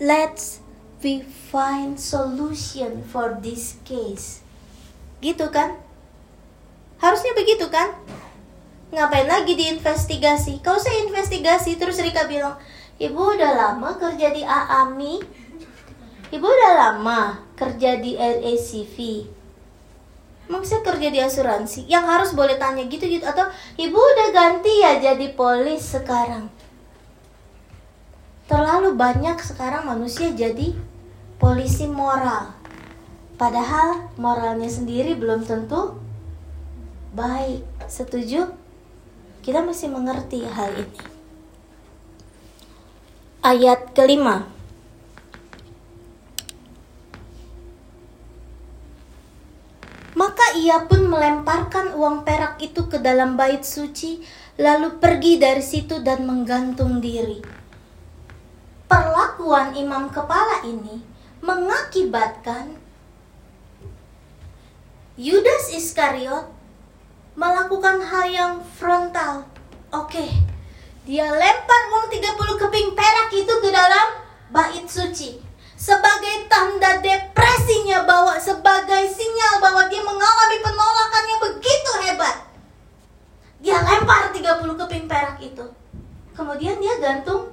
"Let's 0.00 0.63
we 1.04 1.20
find 1.52 2.00
solution 2.00 3.04
for 3.04 3.36
this 3.44 3.76
case." 3.84 4.40
Gitu 5.20 5.46
kan? 5.52 5.76
Harusnya 6.98 7.36
begitu 7.36 7.68
kan? 7.68 7.92
Ngapain 8.90 9.28
lagi 9.28 9.52
diinvestigasi? 9.52 10.64
Kalau 10.64 10.80
saya 10.80 11.04
investigasi 11.04 11.76
terus 11.76 12.00
Rika 12.00 12.24
bilang, 12.24 12.56
"Ibu 12.96 13.36
udah 13.36 13.52
lama 13.52 13.94
kerja 14.00 14.32
di 14.32 14.40
AAMI." 14.40 15.14
Ibu 16.32 16.46
udah 16.48 16.72
lama 16.74 17.44
kerja 17.54 18.00
di 18.02 18.18
LACV 18.18 18.96
Maksudnya 20.44 20.84
kerja 20.84 21.08
di 21.08 21.20
asuransi 21.24 21.88
yang 21.88 22.04
harus 22.04 22.36
boleh 22.36 22.60
tanya 22.60 22.84
gitu-gitu 22.84 23.24
atau 23.24 23.48
ibu 23.80 23.96
udah 23.96 24.28
ganti 24.28 24.84
ya 24.84 25.00
jadi 25.00 25.32
polis 25.32 25.96
sekarang. 25.96 26.52
Terlalu 28.44 28.92
banyak 28.92 29.40
sekarang 29.40 29.88
manusia 29.88 30.28
jadi 30.36 30.76
polisi 31.44 31.84
moral. 31.84 32.56
Padahal 33.36 34.08
moralnya 34.16 34.72
sendiri 34.72 35.12
belum 35.12 35.44
tentu 35.44 36.00
baik. 37.12 37.60
Setuju? 37.84 38.48
Kita 39.44 39.60
mesti 39.60 39.92
mengerti 39.92 40.40
hal 40.48 40.72
ini. 40.72 41.00
Ayat 43.44 43.92
kelima. 43.92 44.48
Maka 50.16 50.56
ia 50.56 50.88
pun 50.88 51.12
melemparkan 51.12 51.92
uang 51.92 52.24
perak 52.24 52.56
itu 52.64 52.88
ke 52.88 52.96
dalam 53.04 53.36
bait 53.36 53.60
suci, 53.60 54.24
lalu 54.56 54.96
pergi 54.96 55.36
dari 55.36 55.60
situ 55.60 56.00
dan 56.00 56.24
menggantung 56.24 57.04
diri. 57.04 57.44
Perlakuan 58.88 59.76
imam 59.76 60.08
kepala 60.08 60.64
ini 60.64 61.13
mengakibatkan 61.44 62.80
Yudas 65.20 65.70
Iskariot 65.76 66.48
melakukan 67.36 68.00
hal 68.00 68.26
yang 68.32 68.52
frontal. 68.64 69.44
Oke, 69.92 70.26
dia 71.04 71.28
lempar 71.28 71.82
uang 71.92 72.08
30 72.10 72.62
keping 72.64 72.88
perak 72.96 73.28
itu 73.30 73.54
ke 73.60 73.68
dalam 73.70 74.24
bait 74.50 74.88
suci 74.88 75.38
sebagai 75.76 76.48
tanda 76.48 76.98
depresinya 77.04 78.08
bahwa 78.08 78.40
sebagai 78.40 79.04
sinyal 79.12 79.60
bahwa 79.60 79.84
dia 79.92 80.00
mengalami 80.00 80.58
penolakan 80.64 81.24
yang 81.28 81.40
begitu 81.44 81.92
hebat. 82.08 82.36
Dia 83.60 83.78
lempar 83.84 84.32
30 84.32 84.80
keping 84.80 85.04
perak 85.06 85.36
itu. 85.44 85.66
Kemudian 86.32 86.80
dia 86.80 86.98
gantung 86.98 87.52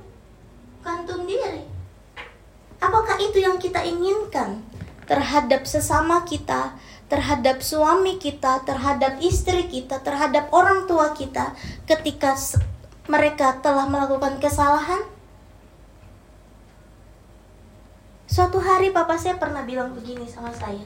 gantung 0.82 1.28
diri. 1.28 1.71
Apakah 2.82 3.22
itu 3.22 3.38
yang 3.38 3.62
kita 3.62 3.86
inginkan 3.86 4.66
terhadap 5.06 5.70
sesama 5.70 6.26
kita, 6.26 6.74
terhadap 7.06 7.62
suami 7.62 8.18
kita, 8.18 8.66
terhadap 8.66 9.22
istri 9.22 9.70
kita, 9.70 10.02
terhadap 10.02 10.50
orang 10.50 10.90
tua 10.90 11.14
kita 11.14 11.54
ketika 11.86 12.34
mereka 13.06 13.62
telah 13.62 13.86
melakukan 13.86 14.42
kesalahan? 14.42 15.06
Suatu 18.26 18.58
hari 18.64 18.90
papa 18.90 19.14
saya 19.20 19.38
pernah 19.38 19.62
bilang 19.62 19.94
begini 19.94 20.26
sama 20.26 20.50
saya. 20.50 20.82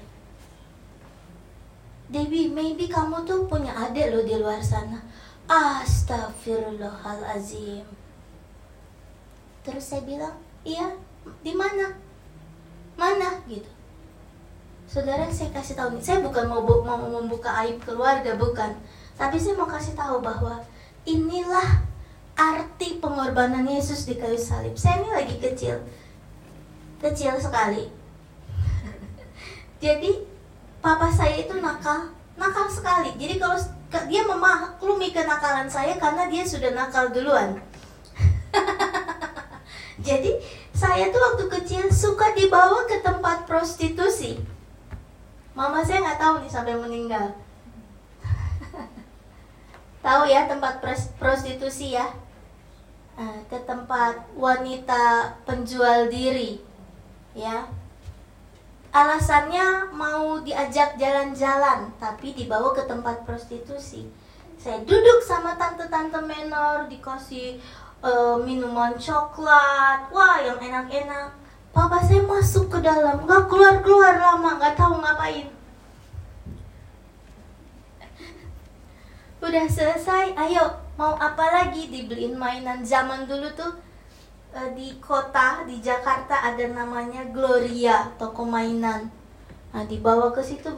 Debbie, 2.12 2.52
maybe 2.52 2.92
kamu 2.92 3.24
tuh 3.24 3.48
punya 3.48 3.72
adik 3.74 4.14
loh 4.14 4.22
di 4.26 4.36
luar 4.36 4.62
sana. 4.62 5.02
Astagfirullahalazim. 5.46 7.86
Terus 9.62 9.86
saya 9.86 10.02
bilang, 10.06 10.38
iya, 10.66 10.98
di 11.42 11.54
mana? 11.54 11.94
Mana? 12.96 13.42
Gitu. 13.46 13.68
saudara 14.86 15.28
saya 15.34 15.50
kasih 15.52 15.76
tahu 15.76 15.98
nih. 15.98 16.04
Saya 16.04 16.22
bukan 16.22 16.46
mau 16.46 16.62
mau 16.62 16.98
membuka 16.98 17.52
aib 17.66 17.82
keluarga 17.82 18.38
bukan. 18.38 18.78
Tapi 19.18 19.36
saya 19.36 19.58
mau 19.58 19.68
kasih 19.68 19.98
tahu 19.98 20.22
bahwa 20.22 20.62
inilah 21.04 21.84
arti 22.36 23.00
pengorbanan 23.00 23.66
Yesus 23.66 24.06
di 24.06 24.20
kayu 24.20 24.38
salib. 24.38 24.78
Saya 24.78 25.02
ini 25.02 25.10
lagi 25.10 25.36
kecil. 25.42 25.82
Kecil 27.02 27.34
sekali. 27.42 27.90
Jadi 29.84 30.22
papa 30.84 31.10
saya 31.10 31.40
itu 31.42 31.58
nakal. 31.58 32.14
Nakal 32.36 32.68
sekali. 32.70 33.16
Jadi 33.16 33.40
kalau 33.40 33.58
dia 34.06 34.22
memaklumi 34.28 35.16
kenakalan 35.16 35.72
saya 35.72 35.96
karena 35.96 36.28
dia 36.28 36.44
sudah 36.44 36.76
nakal 36.76 37.10
duluan. 37.16 37.56
Jadi 40.08 40.36
saya 40.76 41.08
tuh 41.10 41.22
waktu 41.24 41.46
kecil 41.48 41.88
suka 41.88 42.36
dibawa 42.36 42.84
ke 42.84 43.00
tempat 43.00 43.48
prostitusi 43.48 44.44
Mama 45.56 45.80
saya 45.80 46.04
nggak 46.04 46.20
tahu 46.20 46.36
nih 46.44 46.52
sampai 46.52 46.76
meninggal. 46.76 47.32
tahu 50.06 50.28
ya 50.28 50.52
tempat 50.52 50.84
prostitusi 51.16 51.96
ya? 51.96 52.12
Eh, 53.16 53.40
ke 53.48 53.64
tempat 53.64 54.28
wanita 54.36 55.32
penjual 55.48 56.12
diri, 56.12 56.60
ya. 57.32 57.64
Alasannya 58.92 59.96
mau 59.96 60.44
diajak 60.44 61.00
jalan-jalan, 61.00 61.88
tapi 62.04 62.36
dibawa 62.36 62.76
ke 62.76 62.84
tempat 62.84 63.24
prostitusi. 63.24 64.12
Saya 64.60 64.84
duduk 64.84 65.24
sama 65.24 65.56
tante-tante 65.56 66.20
menor, 66.20 66.92
dikasih 66.92 67.64
uh, 68.06 68.38
minuman 68.38 68.94
coklat, 68.94 70.06
wah 70.14 70.38
yang 70.46 70.62
enak-enak 70.62 71.34
Papa 71.76 72.00
saya 72.00 72.24
masuk 72.24 72.72
ke 72.72 72.80
dalam, 72.80 73.28
nggak 73.28 73.52
keluar-keluar 73.52 74.16
lama, 74.16 74.56
nggak 74.56 74.80
tahu 74.80 74.96
ngapain. 75.04 75.52
Udah 79.44 79.68
selesai, 79.68 80.40
ayo 80.40 80.72
mau 80.96 81.20
apa 81.20 81.44
lagi 81.52 81.92
dibeliin 81.92 82.40
mainan 82.40 82.80
zaman 82.80 83.28
dulu 83.28 83.52
tuh 83.60 83.76
eh, 84.56 84.72
di 84.72 84.96
kota 85.04 85.68
di 85.68 85.84
Jakarta 85.84 86.48
ada 86.48 86.64
namanya 86.64 87.28
Gloria 87.28 88.08
toko 88.16 88.48
mainan. 88.48 89.12
Nah 89.76 89.84
dibawa 89.84 90.32
ke 90.32 90.40
situ 90.40 90.72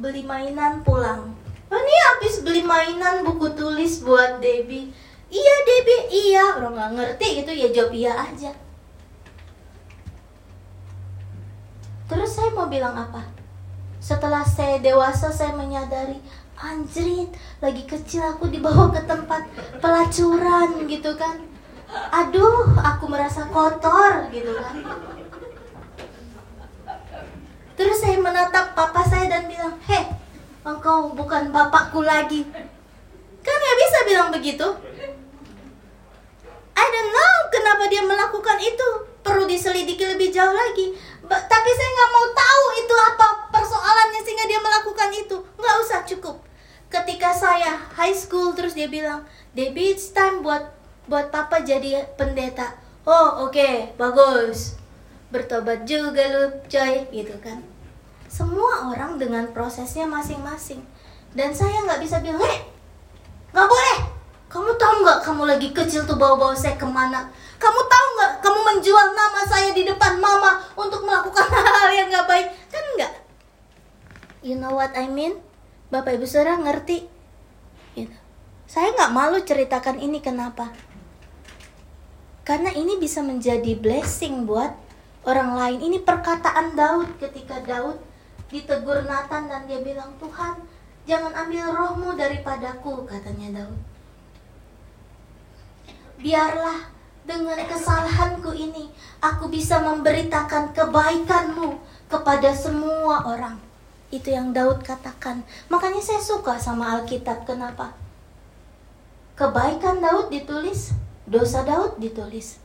beli 0.00 0.24
mainan 0.24 0.80
pulang. 0.80 1.28
Oh, 1.68 1.76
ini 1.76 1.94
habis 2.08 2.40
beli 2.40 2.64
mainan 2.64 3.20
buku 3.20 3.52
tulis 3.52 4.00
buat 4.00 4.40
Debbie. 4.40 4.88
Iya 5.28 5.54
Debbie, 5.64 6.02
iya. 6.08 6.44
Orang 6.56 6.72
nggak 6.76 6.92
ngerti 6.96 7.26
gitu 7.44 7.52
ya 7.52 7.68
jawab 7.68 7.92
iya 7.92 8.12
aja. 8.16 8.52
Terus 12.08 12.30
saya 12.32 12.48
mau 12.56 12.66
bilang 12.72 12.96
apa? 12.96 13.20
Setelah 14.00 14.40
saya 14.46 14.80
dewasa 14.80 15.28
saya 15.28 15.52
menyadari 15.52 16.16
Anjrit, 16.58 17.30
lagi 17.62 17.86
kecil 17.86 18.18
aku 18.34 18.50
dibawa 18.50 18.90
ke 18.90 19.06
tempat 19.06 19.46
pelacuran 19.78 20.90
gitu 20.90 21.14
kan 21.14 21.38
Aduh, 22.10 22.74
aku 22.82 23.06
merasa 23.06 23.46
kotor 23.46 24.26
gitu 24.34 24.58
kan 24.58 24.74
Terus 27.78 27.96
saya 28.02 28.18
menatap 28.18 28.74
papa 28.74 29.06
saya 29.06 29.30
dan 29.30 29.46
bilang 29.46 29.78
Hei, 29.86 30.10
engkau 30.66 31.14
bukan 31.14 31.54
bapakku 31.54 32.02
lagi 32.02 32.42
Kan 33.38 33.54
gak 33.54 33.78
bisa 33.78 33.98
bilang 34.10 34.28
begitu 34.34 34.66
I 36.78 36.84
don't 36.94 37.10
know 37.10 37.34
kenapa 37.50 37.90
dia 37.90 38.02
melakukan 38.06 38.58
itu. 38.62 38.88
Perlu 39.26 39.50
diselidiki 39.50 40.06
lebih 40.06 40.30
jauh 40.30 40.54
lagi. 40.54 40.94
Tapi 41.26 41.70
saya 41.74 41.90
nggak 41.90 42.10
mau 42.14 42.26
tahu 42.30 42.64
itu 42.78 42.94
apa 42.94 43.26
persoalannya 43.50 44.20
sehingga 44.22 44.46
dia 44.46 44.60
melakukan 44.62 45.10
itu. 45.10 45.36
Nggak 45.58 45.76
usah 45.82 46.00
cukup. 46.06 46.38
Ketika 46.88 47.34
saya 47.34 47.76
high 47.98 48.14
school 48.14 48.54
terus 48.54 48.72
dia 48.72 48.88
bilang 48.88 49.26
Debbie 49.52 49.92
it's 49.92 50.14
time 50.14 50.40
buat 50.40 50.72
buat 51.10 51.34
papa 51.34 51.66
jadi 51.66 52.06
pendeta. 52.14 52.78
Oh 53.04 53.50
oke 53.50 53.58
okay, 53.58 53.92
bagus. 53.98 54.78
Bertobat 55.28 55.84
juga 55.84 56.24
lu 56.30 56.44
coy 56.70 56.94
gitu 57.10 57.34
kan. 57.42 57.60
Semua 58.30 58.88
orang 58.88 59.18
dengan 59.20 59.50
prosesnya 59.50 60.08
masing-masing. 60.08 60.80
Dan 61.34 61.52
saya 61.52 61.84
nggak 61.84 62.00
bisa 62.00 62.22
bilang 62.24 62.40
eh 62.40 62.64
nggak 63.52 63.68
boleh 63.68 64.07
kamu 64.48 64.70
tahu 64.80 64.94
nggak 65.04 65.18
kamu 65.24 65.42
lagi 65.44 65.68
kecil 65.76 66.08
tuh 66.08 66.16
bawa-bawa 66.16 66.56
saya 66.56 66.76
ke 66.80 66.88
mana 66.88 67.28
kamu 67.58 67.80
tahu 67.90 68.06
nggak 68.16 68.32
kamu 68.38 68.58
menjual 68.70 69.06
nama 69.12 69.40
saya 69.44 69.74
di 69.74 69.82
depan 69.82 70.22
mama 70.22 70.62
untuk 70.78 71.02
melakukan 71.02 71.46
hal-hal 71.54 71.90
yang 71.90 72.08
nggak 72.08 72.26
baik? 72.30 72.48
Kan 72.70 72.84
nggak? 72.94 73.12
You 74.46 74.54
know 74.54 74.78
what 74.78 74.94
I 74.94 75.10
mean? 75.10 75.42
Bapak 75.90 76.16
Ibu 76.16 76.24
Saudara 76.24 76.54
ngerti? 76.54 77.02
Gitu. 77.98 78.14
Saya 78.70 78.94
nggak 78.94 79.10
malu 79.10 79.42
ceritakan 79.42 79.98
ini 79.98 80.22
kenapa? 80.22 80.70
Karena 82.46 82.70
ini 82.72 82.96
bisa 82.96 83.20
menjadi 83.20 83.74
blessing 83.74 84.46
buat 84.46 84.72
orang 85.26 85.58
lain. 85.58 85.78
Ini 85.82 85.98
perkataan 86.06 86.78
Daud 86.78 87.18
ketika 87.18 87.60
Daud 87.66 87.98
ditegur 88.48 89.04
Nathan 89.04 89.50
dan 89.50 89.68
dia 89.68 89.82
bilang, 89.84 90.16
Tuhan, 90.16 90.56
jangan 91.04 91.36
ambil 91.36 91.68
rohmu 91.74 92.16
daripadaku, 92.16 93.04
katanya 93.04 93.60
Daud. 93.60 93.97
Biarlah 96.18 96.90
dengan 97.22 97.62
kesalahanku 97.62 98.50
ini, 98.50 98.90
aku 99.22 99.46
bisa 99.46 99.78
memberitakan 99.78 100.74
kebaikanmu 100.74 101.78
kepada 102.10 102.50
semua 102.50 103.22
orang. 103.22 103.54
Itu 104.10 104.32
yang 104.32 104.50
Daud 104.50 104.82
katakan. 104.82 105.46
Makanya 105.70 106.00
saya 106.00 106.18
suka 106.18 106.56
sama 106.58 106.98
Alkitab. 106.98 107.44
Kenapa? 107.44 107.92
Kebaikan 109.38 110.02
Daud 110.02 110.32
ditulis, 110.32 110.96
dosa 111.28 111.62
Daud 111.62 112.00
ditulis. 112.02 112.58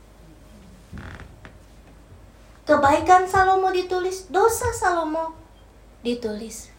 Kebaikan 2.64 3.28
Salomo 3.28 3.68
ditulis, 3.70 4.26
dosa 4.32 4.72
Salomo 4.72 5.36
ditulis. 6.00 6.72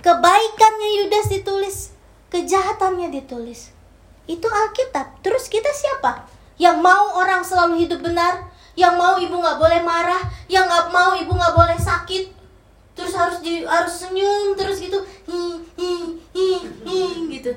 Kebaikannya 0.00 0.88
Yudas 1.02 1.26
ditulis, 1.28 1.90
kejahatannya 2.30 3.10
ditulis. 3.10 3.74
Itu 4.26 4.46
Alkitab. 4.46 5.22
Terus 5.24 5.50
kita 5.50 5.70
siapa? 5.70 6.32
yang 6.62 6.78
mau 6.78 7.18
orang 7.18 7.42
selalu 7.42 7.82
hidup 7.82 8.06
benar, 8.06 8.46
yang 8.78 8.94
mau 8.94 9.18
ibu 9.18 9.34
nggak 9.34 9.58
boleh 9.58 9.80
marah, 9.82 10.22
yang 10.46 10.70
nggak 10.70 10.94
mau 10.94 11.18
ibu 11.18 11.34
nggak 11.34 11.54
boleh 11.58 11.74
sakit, 11.74 12.30
terus 12.94 13.18
harus 13.18 13.42
di, 13.42 13.66
harus 13.66 13.90
senyum 13.90 14.54
terus 14.54 14.78
gitu, 14.78 15.02
hi 15.26 15.58
hi 15.74 15.92
hi 16.30 16.46
hi 16.86 16.98
gitu. 17.34 17.52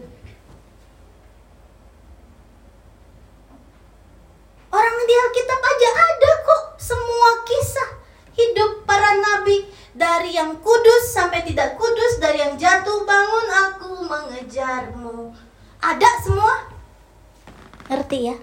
Orang 4.74 4.96
di 5.08 5.16
Alkitab 5.16 5.62
aja 5.62 5.90
ada 5.96 6.32
kok 6.44 6.64
semua 6.82 7.30
kisah 7.48 7.90
hidup 8.36 8.84
para 8.84 9.16
nabi 9.16 9.72
dari 9.96 10.36
yang 10.36 10.60
kudus 10.60 11.16
sampai 11.16 11.46
tidak 11.48 11.80
kudus, 11.80 12.20
dari 12.20 12.44
yang 12.44 12.60
jatuh 12.60 13.08
bangun 13.08 13.48
aku 13.54 13.92
mengejarmu. 14.04 15.45
Ada 15.86 16.10
semua. 16.18 16.66
Ngerti 17.86 18.18
ya? 18.26 18.38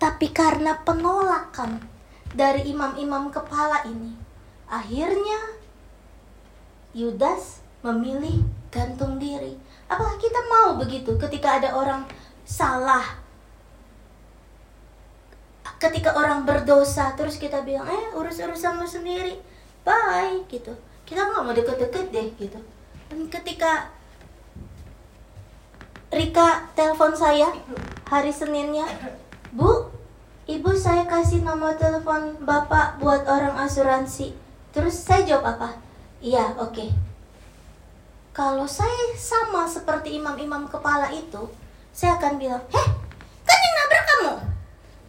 Tapi 0.00 0.32
karena 0.32 0.80
penolakan 0.88 1.76
dari 2.32 2.72
imam-imam 2.72 3.28
kepala 3.28 3.84
ini, 3.84 4.16
akhirnya 4.64 5.60
Yudas 6.96 7.60
memilih 7.84 8.40
gantung 8.72 9.20
diri. 9.20 9.52
Apakah 9.84 10.16
kita 10.16 10.40
mau 10.48 10.80
begitu 10.80 11.12
ketika 11.20 11.60
ada 11.60 11.76
orang 11.76 12.08
salah? 12.48 13.20
Ketika 15.76 16.16
orang 16.16 16.48
berdosa 16.48 17.12
terus 17.14 17.36
kita 17.36 17.60
bilang, 17.62 17.84
"Eh, 17.86 18.16
urus-urusanmu 18.16 18.88
sendiri." 18.88 19.36
Bye 19.84 20.42
gitu. 20.48 20.72
Kita 21.04 21.20
nggak 21.22 21.42
mau 21.44 21.54
deket-deket 21.54 22.06
deh 22.10 22.28
gitu. 22.34 22.58
Dan 23.08 23.28
ketika 23.32 23.88
Rika 26.08 26.72
telepon 26.72 27.12
saya 27.12 27.52
hari 28.08 28.32
Seninnya, 28.32 28.88
Bu, 29.52 29.92
ibu 30.48 30.72
saya 30.72 31.04
kasih 31.04 31.44
nomor 31.44 31.76
telepon 31.76 32.40
bapak 32.40 32.96
buat 32.96 33.28
orang 33.28 33.60
asuransi. 33.60 34.32
Terus 34.72 34.96
saya 34.96 35.24
jawab 35.28 35.56
apa? 35.56 35.68
Iya, 36.24 36.56
oke. 36.56 36.72
Okay. 36.72 36.88
Kalau 38.32 38.64
saya 38.64 39.12
sama 39.18 39.68
seperti 39.68 40.16
imam-imam 40.16 40.64
kepala 40.64 41.12
itu, 41.12 41.52
saya 41.92 42.16
akan 42.16 42.40
bilang, 42.40 42.64
Heh, 42.72 42.88
kan 43.44 43.58
yang 43.60 43.74
nabrak 43.76 44.04
kamu. 44.08 44.32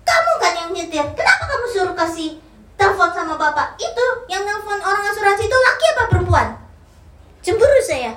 Kamu 0.03 0.31
kan 0.41 0.53
yang 0.57 0.69
nyetir. 0.75 1.05
Kenapa 1.15 1.43
kamu 1.47 1.65
suruh 1.71 1.95
kasih 1.95 2.43
telepon 2.75 3.11
sama 3.15 3.39
bapak? 3.39 3.79
Itu 3.79 4.05
yang 4.27 4.43
telepon 4.43 4.83
orang 4.83 5.03
asuransi 5.15 5.47
itu 5.47 5.57
laki 5.63 5.85
apa 5.95 6.03
perempuan? 6.11 6.58
Cemburu 7.39 7.79
saya. 7.83 8.13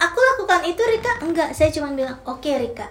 Aku 0.00 0.18
lakukan 0.18 0.66
itu 0.66 0.82
Rika? 0.82 1.22
Enggak, 1.22 1.54
saya 1.54 1.70
cuma 1.70 1.94
bilang, 1.94 2.18
oke 2.26 2.42
okay, 2.42 2.58
Rika. 2.58 2.90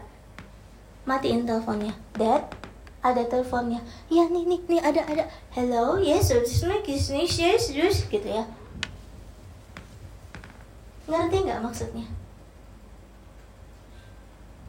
Matiin 1.04 1.44
teleponnya. 1.44 1.92
Dad, 2.16 2.48
ada 3.00 3.24
teleponnya 3.24 3.80
ya 4.12 4.28
nih 4.28 4.44
nih 4.44 4.60
nih 4.68 4.82
ada 4.84 5.02
ada 5.08 5.24
hello 5.56 5.96
yes 5.96 6.36
yes 6.36 7.40
yes 7.40 7.64
yes 7.72 7.96
gitu 8.12 8.28
ya 8.28 8.44
ngerti 11.08 11.38
nggak 11.48 11.64
maksudnya 11.64 12.06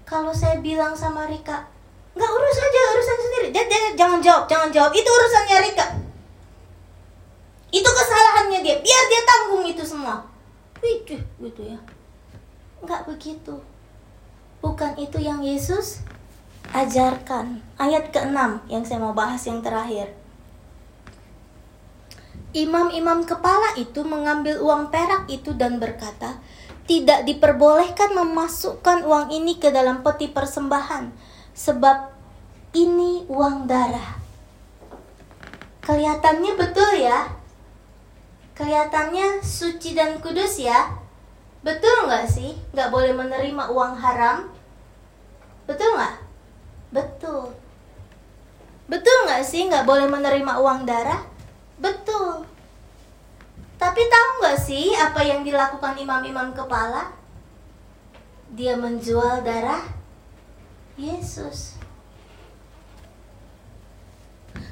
kalau 0.07 0.31
saya 0.31 0.63
bilang 0.63 0.95
sama 0.95 1.27
Rika 1.27 1.67
nggak 2.15 2.31
urus 2.31 2.59
aja 2.59 2.81
urusan 2.95 3.19
sendiri 3.19 3.49
jangan, 3.51 3.93
jangan 3.99 4.19
jawab 4.23 4.45
jangan 4.47 4.71
jawab 4.71 4.93
itu 4.95 5.11
urusannya 5.11 5.57
Rika 5.67 5.87
itu 7.71 7.87
kesalahannya 7.87 8.61
dia 8.63 8.77
biar 8.79 9.05
dia 9.09 9.23
tanggung 9.27 9.65
itu 9.67 9.83
semua 9.87 10.27
Wih, 10.81 11.03
gitu 11.07 11.61
ya 11.63 11.79
nggak 12.83 13.07
begitu 13.07 13.59
bukan 14.61 14.97
itu 14.97 15.19
yang 15.21 15.41
Yesus 15.41 16.05
ajarkan. 16.71 17.59
Ayat 17.81 18.15
ke-6 18.15 18.71
yang 18.71 18.83
saya 18.87 19.03
mau 19.03 19.15
bahas 19.15 19.43
yang 19.47 19.61
terakhir. 19.63 20.15
Imam-imam 22.51 23.23
kepala 23.23 23.79
itu 23.79 24.03
mengambil 24.03 24.59
uang 24.59 24.91
perak 24.91 25.31
itu 25.31 25.55
dan 25.55 25.79
berkata, 25.79 26.43
tidak 26.91 27.23
diperbolehkan 27.23 28.11
memasukkan 28.11 29.07
uang 29.07 29.31
ini 29.31 29.63
ke 29.63 29.71
dalam 29.71 30.03
peti 30.03 30.27
persembahan, 30.27 31.15
sebab 31.55 32.11
ini 32.75 33.23
uang 33.31 33.71
darah. 33.71 34.19
Kelihatannya 35.87 36.53
betul 36.59 36.91
ya? 36.99 37.31
Kelihatannya 38.61 39.41
suci 39.41 39.97
dan 39.97 40.21
kudus 40.21 40.61
ya? 40.61 40.93
Betul 41.65 42.05
nggak 42.05 42.29
sih? 42.29 42.53
Nggak 42.77 42.93
boleh 42.93 43.17
menerima 43.17 43.73
uang 43.73 43.97
haram? 43.97 44.53
Betul 45.65 45.97
nggak? 45.97 46.17
Betul. 46.93 47.57
Betul 48.85 49.17
nggak 49.25 49.49
sih 49.49 49.65
nggak 49.65 49.89
boleh 49.89 50.05
menerima 50.13 50.61
uang 50.61 50.85
darah? 50.85 51.25
Betul. 51.81 52.45
Tapi 53.81 54.03
tahu 54.13 54.29
nggak 54.45 54.61
sih 54.61 54.93
apa 54.93 55.25
yang 55.25 55.41
dilakukan 55.41 55.97
imam-imam 55.97 56.53
kepala? 56.53 57.17
Dia 58.53 58.77
menjual 58.77 59.41
darah 59.41 59.89
Yesus. 61.01 61.80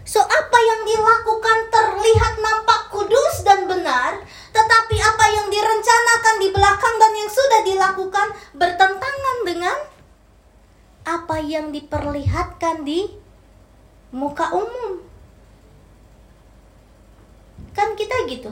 So 0.09 0.25
apa 0.25 0.57
yang 0.57 0.89
dilakukan 0.89 1.69
terlihat 1.69 2.41
nampak 2.41 2.89
kudus 2.89 3.45
dan 3.45 3.69
benar, 3.69 4.17
tetapi 4.57 4.97
apa 4.97 5.25
yang 5.37 5.53
direncanakan 5.53 6.35
di 6.41 6.49
belakang 6.49 6.95
dan 6.97 7.13
yang 7.13 7.29
sudah 7.29 7.61
dilakukan 7.61 8.29
bertentangan 8.57 9.37
dengan 9.45 9.77
apa 11.05 11.37
yang 11.45 11.69
diperlihatkan 11.77 12.89
di 12.89 13.05
muka 14.17 14.49
umum. 14.57 15.05
Kan 17.77 17.93
kita 17.93 18.25
gitu. 18.33 18.49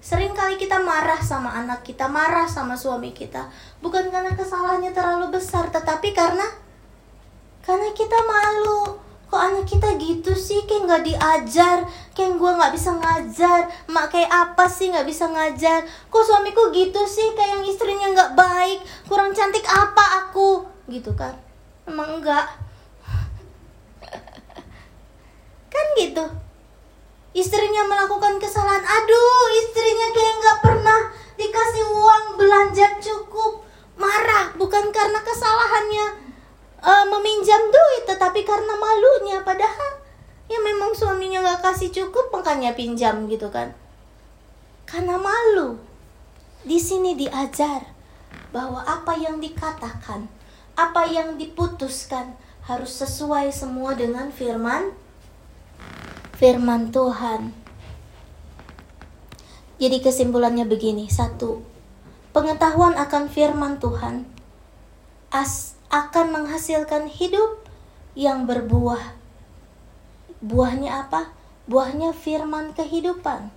Sering 0.00 0.32
kali 0.32 0.56
kita 0.56 0.80
marah 0.80 1.20
sama 1.20 1.60
anak 1.60 1.84
kita, 1.84 2.08
marah 2.08 2.48
sama 2.48 2.72
suami 2.72 3.12
kita. 3.12 3.52
Bukan 3.84 4.08
karena 4.08 4.32
kesalahannya 4.32 4.96
terlalu 4.96 5.28
besar, 5.36 5.68
tetapi 5.68 6.16
karena 6.16 6.48
karena 7.60 7.92
kita 7.92 8.16
malu. 8.24 9.09
Kok 9.30 9.38
anak 9.38 9.70
kita 9.70 9.94
gitu 9.94 10.34
sih, 10.34 10.66
kayak 10.66 10.90
nggak 10.90 11.02
diajar, 11.06 11.86
kayak 12.18 12.34
gue 12.34 12.50
nggak 12.50 12.74
bisa 12.74 12.90
ngajar, 12.98 13.70
mak 13.86 14.10
kayak 14.10 14.26
apa 14.26 14.66
sih 14.66 14.90
nggak 14.90 15.06
bisa 15.06 15.30
ngajar? 15.30 15.86
Kok 16.10 16.24
suamiku 16.26 16.74
gitu 16.74 16.98
sih, 17.06 17.30
kayak 17.38 17.54
yang 17.54 17.62
istrinya 17.62 18.10
nggak 18.10 18.34
baik, 18.34 18.82
kurang 19.06 19.30
cantik 19.30 19.62
apa 19.70 20.26
aku, 20.26 20.66
gitu 20.90 21.14
kan? 21.14 21.38
emang 21.90 22.22
enggak 22.22 22.46
kan 25.74 25.86
gitu. 25.98 26.24
Istrinya 27.30 27.86
melakukan 27.86 28.42
kesalahan. 28.42 28.82
Aduh 28.82 29.46
istrinya 29.62 30.08
kayak 30.10 30.34
nggak 30.42 30.58
pernah 30.66 31.00
dikasih 31.38 31.86
uang 31.86 32.24
belanja 32.38 32.86
cukup. 32.98 33.62
Marah 33.94 34.50
bukan 34.58 34.90
karena 34.90 35.22
kesalahannya 35.22 36.06
uh, 36.80 37.04
meminjam 37.08 37.62
duit 37.68 38.04
tetapi 38.08 38.44
karena 38.44 38.74
malunya. 38.76 39.38
Padahal 39.44 40.02
ya 40.50 40.58
memang 40.60 40.92
suaminya 40.96 41.44
nggak 41.44 41.62
kasih 41.62 41.90
cukup 41.92 42.32
makanya 42.32 42.74
pinjam 42.74 43.28
gitu 43.28 43.48
kan. 43.48 43.72
Karena 44.88 45.16
malu. 45.16 45.78
Di 46.60 46.76
sini 46.76 47.16
diajar 47.16 47.88
bahwa 48.52 48.84
apa 48.84 49.16
yang 49.16 49.40
dikatakan 49.40 50.28
apa 50.76 51.02
yang 51.08 51.36
diputuskan 51.40 52.36
harus 52.68 53.00
sesuai 53.00 53.52
semua 53.52 53.96
dengan 53.96 54.28
firman 54.28 54.92
firman 56.40 56.88
Tuhan. 56.88 57.52
Jadi 59.80 59.96
kesimpulannya 60.04 60.68
begini, 60.68 61.08
satu, 61.08 61.64
pengetahuan 62.36 62.96
akan 63.00 63.32
firman 63.32 63.80
Tuhan 63.80 64.28
as 65.32 65.79
akan 65.90 66.26
menghasilkan 66.30 67.10
hidup 67.10 67.66
yang 68.14 68.46
berbuah. 68.46 69.18
Buahnya 70.38 71.06
apa? 71.06 71.34
Buahnya 71.66 72.14
firman 72.14 72.70
kehidupan. 72.72 73.50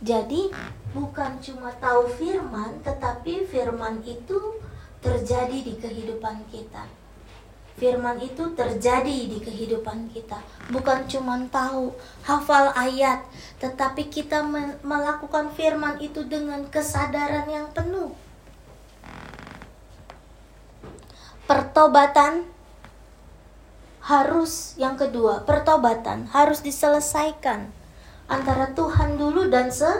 Jadi 0.00 0.52
bukan 0.92 1.40
cuma 1.40 1.72
tahu 1.76 2.08
firman, 2.08 2.84
tetapi 2.84 3.48
firman 3.48 4.04
itu 4.04 4.60
terjadi 5.00 5.58
di 5.64 5.74
kehidupan 5.80 6.44
kita. 6.52 6.84
Firman 7.80 8.20
itu 8.20 8.44
terjadi 8.52 9.18
di 9.24 9.40
kehidupan 9.40 10.12
kita, 10.12 10.36
bukan 10.68 11.08
cuma 11.08 11.40
tahu, 11.48 11.96
hafal 12.28 12.76
ayat, 12.76 13.24
tetapi 13.56 14.12
kita 14.12 14.44
melakukan 14.84 15.48
firman 15.56 15.96
itu 15.96 16.20
dengan 16.28 16.60
kesadaran 16.68 17.48
yang 17.48 17.72
penuh. 17.72 18.12
Pertobatan 21.50 22.46
harus 24.06 24.78
yang 24.78 24.94
kedua, 24.94 25.42
pertobatan 25.42 26.30
harus 26.30 26.62
diselesaikan 26.62 27.74
antara 28.30 28.70
Tuhan 28.70 29.18
dulu 29.18 29.50
dan 29.50 29.66
se 29.66 29.90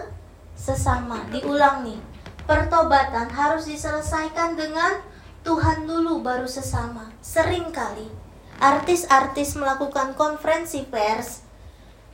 sesama. 0.54 1.26
Diulang 1.34 1.82
nih 1.82 1.98
pertobatan 2.46 3.26
harus 3.34 3.66
diselesaikan 3.66 4.54
dengan 4.54 5.02
Tuhan 5.42 5.90
dulu 5.90 6.22
baru 6.22 6.46
sesama. 6.46 7.10
Sering 7.18 7.74
kali 7.74 8.06
artis-artis 8.62 9.58
melakukan 9.58 10.14
konferensi 10.14 10.86
pers 10.86 11.42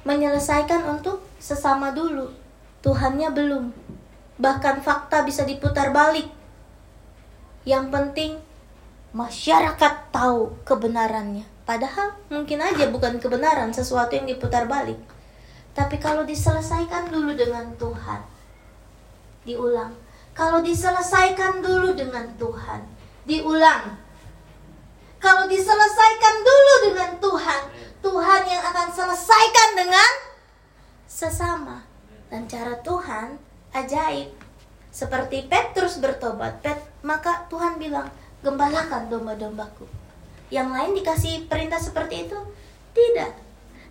menyelesaikan 0.09 0.89
untuk 0.89 1.21
sesama 1.37 1.93
dulu. 1.93 2.33
Tuhannya 2.81 3.29
belum. 3.37 3.69
Bahkan 4.41 4.81
fakta 4.81 5.29
bisa 5.29 5.45
diputar 5.45 5.93
balik. 5.93 6.33
Yang 7.69 7.85
penting 7.93 8.46
masyarakat 9.17 10.13
tahu 10.13 10.53
kebenarannya. 10.69 11.49
Padahal 11.65 12.13
mungkin 12.29 12.61
aja 12.61 12.93
bukan 12.93 13.17
kebenaran 13.17 13.73
sesuatu 13.73 14.13
yang 14.13 14.29
diputar 14.29 14.69
balik. 14.69 15.01
Tapi 15.73 15.97
kalau 15.97 16.29
diselesaikan 16.29 17.09
dulu 17.09 17.33
dengan 17.33 17.73
Tuhan, 17.81 18.21
diulang, 19.49 19.93
kalau 20.37 20.61
diselesaikan 20.61 21.65
dulu 21.65 21.97
dengan 21.97 22.29
Tuhan, 22.37 22.85
diulang. 23.25 24.05
Kalau 25.17 25.49
diselesaikan 25.49 26.37
dulu 26.45 26.75
dengan 26.93 27.11
Tuhan, 27.17 27.63
Tuhan 28.05 28.43
yang 28.45 28.63
akan 28.69 28.89
selesaikan 28.93 29.69
dengan 29.75 30.11
sesama. 31.09 31.89
Dan 32.29 32.45
cara 32.45 32.77
Tuhan 32.85 33.41
ajaib. 33.73 34.29
Seperti 34.93 35.49
Petrus 35.49 36.01
bertobat, 36.01 36.61
Pet, 36.61 36.81
maka 37.01 37.49
Tuhan 37.49 37.81
bilang, 37.81 38.09
gembalakan 38.47 39.11
domba-dombaku. 39.11 39.91
Yang 40.55 40.69
lain 40.71 40.91
dikasih 41.03 41.35
perintah 41.51 41.83
seperti 41.83 42.31
itu? 42.31 42.39
Tidak. 42.95 43.43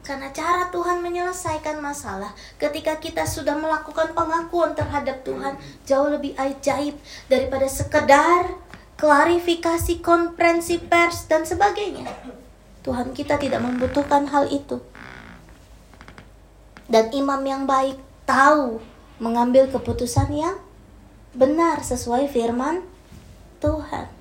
Karena 0.05 0.31
cara 0.31 0.71
Tuhan 0.71 1.03
menyelesaikan 1.03 1.83
masalah 1.83 2.31
ketika 2.55 2.95
kita 3.01 3.27
sudah 3.27 3.57
melakukan 3.59 4.15
pengakuan 4.15 4.71
terhadap 4.77 5.25
Tuhan 5.27 5.59
jauh 5.83 6.07
lebih 6.07 6.37
ajaib 6.39 6.95
daripada 7.27 7.67
sekedar 7.67 8.55
klarifikasi 8.95 9.99
konferensi 9.99 10.79
pers 10.79 11.27
dan 11.27 11.43
sebagainya. 11.43 12.07
Tuhan 12.85 13.11
kita 13.17 13.41
tidak 13.41 13.59
membutuhkan 13.65 14.29
hal 14.29 14.47
itu. 14.47 14.79
Dan 16.85 17.09
imam 17.11 17.41
yang 17.41 17.65
baik 17.65 17.97
tahu 18.29 18.77
mengambil 19.17 19.65
keputusan 19.73 20.29
yang 20.31 20.55
benar 21.33 21.81
sesuai 21.81 22.29
firman 22.29 22.85
Tuhan. 23.57 24.14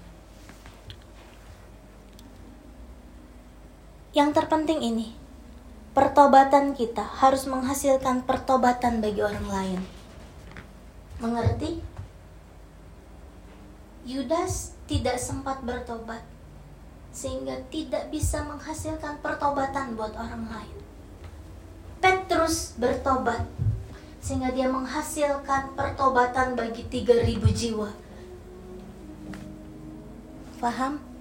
Yang 4.14 4.30
terpenting 4.38 4.78
ini, 4.78 5.10
pertobatan 5.90 6.70
kita 6.70 7.02
harus 7.02 7.50
menghasilkan 7.50 8.22
pertobatan 8.22 9.02
bagi 9.02 9.18
orang 9.18 9.46
lain. 9.50 9.80
Mengerti? 11.18 11.82
Yudas 14.06 14.78
tidak 14.86 15.18
sempat 15.18 15.66
bertobat. 15.66 16.22
sehingga 17.14 17.54
tidak 17.70 18.10
bisa 18.10 18.42
menghasilkan 18.42 19.22
pertobatan 19.22 19.94
buat 19.94 20.10
orang 20.18 20.50
lain. 20.50 20.76
Petrus 22.02 22.74
bertobat 22.74 23.46
sehingga 24.18 24.50
dia 24.50 24.66
menghasilkan 24.66 25.78
pertobatan 25.78 26.58
bagi 26.58 26.82
3000 26.90 27.38
jiwa. 27.54 27.86
Paham? 30.58 31.13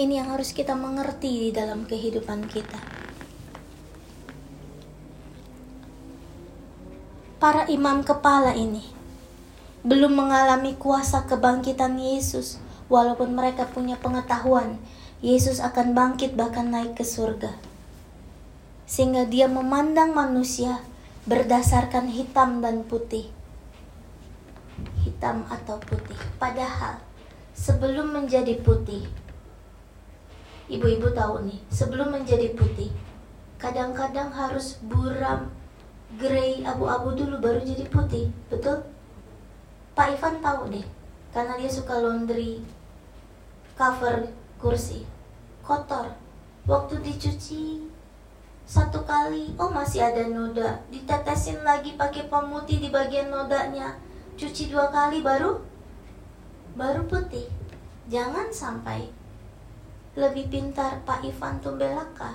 Ini 0.00 0.24
yang 0.24 0.32
harus 0.32 0.56
kita 0.56 0.72
mengerti 0.72 1.28
di 1.28 1.50
dalam 1.52 1.84
kehidupan 1.84 2.48
kita. 2.48 2.80
Para 7.36 7.68
imam 7.68 8.00
kepala 8.00 8.56
ini 8.56 8.80
belum 9.84 10.16
mengalami 10.16 10.72
kuasa 10.80 11.28
kebangkitan 11.28 12.00
Yesus, 12.00 12.56
walaupun 12.88 13.36
mereka 13.36 13.68
punya 13.68 14.00
pengetahuan 14.00 14.80
Yesus 15.20 15.60
akan 15.60 15.92
bangkit 15.92 16.32
bahkan 16.32 16.72
naik 16.72 16.96
ke 16.96 17.04
surga. 17.04 17.52
Sehingga 18.88 19.28
dia 19.28 19.52
memandang 19.52 20.16
manusia 20.16 20.80
berdasarkan 21.28 22.08
hitam 22.08 22.64
dan 22.64 22.88
putih. 22.88 23.28
Hitam 25.04 25.44
atau 25.52 25.76
putih. 25.76 26.16
Padahal 26.40 27.04
sebelum 27.52 28.16
menjadi 28.16 28.56
putih, 28.64 29.04
ibu-ibu 30.70 31.10
tahu 31.10 31.50
nih, 31.50 31.58
sebelum 31.66 32.14
menjadi 32.14 32.54
putih, 32.54 32.94
kadang-kadang 33.58 34.30
harus 34.30 34.78
buram, 34.86 35.50
grey, 36.14 36.62
abu-abu 36.62 37.18
dulu 37.18 37.42
baru 37.42 37.60
jadi 37.66 37.90
putih, 37.90 38.30
betul? 38.46 38.86
Pak 39.98 40.16
Ivan 40.16 40.38
tahu 40.38 40.70
deh, 40.70 40.86
karena 41.34 41.58
dia 41.58 41.68
suka 41.68 41.98
laundry 41.98 42.62
cover 43.74 44.30
kursi 44.62 45.02
kotor. 45.66 46.14
Waktu 46.68 47.02
dicuci 47.02 47.90
satu 48.62 49.02
kali, 49.02 49.50
oh 49.58 49.74
masih 49.74 50.06
ada 50.06 50.22
noda, 50.30 50.78
ditetesin 50.94 51.66
lagi 51.66 51.98
pakai 51.98 52.30
pemutih 52.30 52.78
di 52.78 52.88
bagian 52.94 53.26
nodanya. 53.26 53.98
Cuci 54.38 54.70
dua 54.70 54.88
kali 54.94 55.20
baru 55.20 55.58
baru 56.78 57.02
putih. 57.10 57.50
Jangan 58.06 58.54
sampai 58.54 59.10
lebih 60.18 60.50
pintar 60.50 60.98
Pak 61.06 61.22
Ivan 61.22 61.62
Tumbelaka 61.62 62.34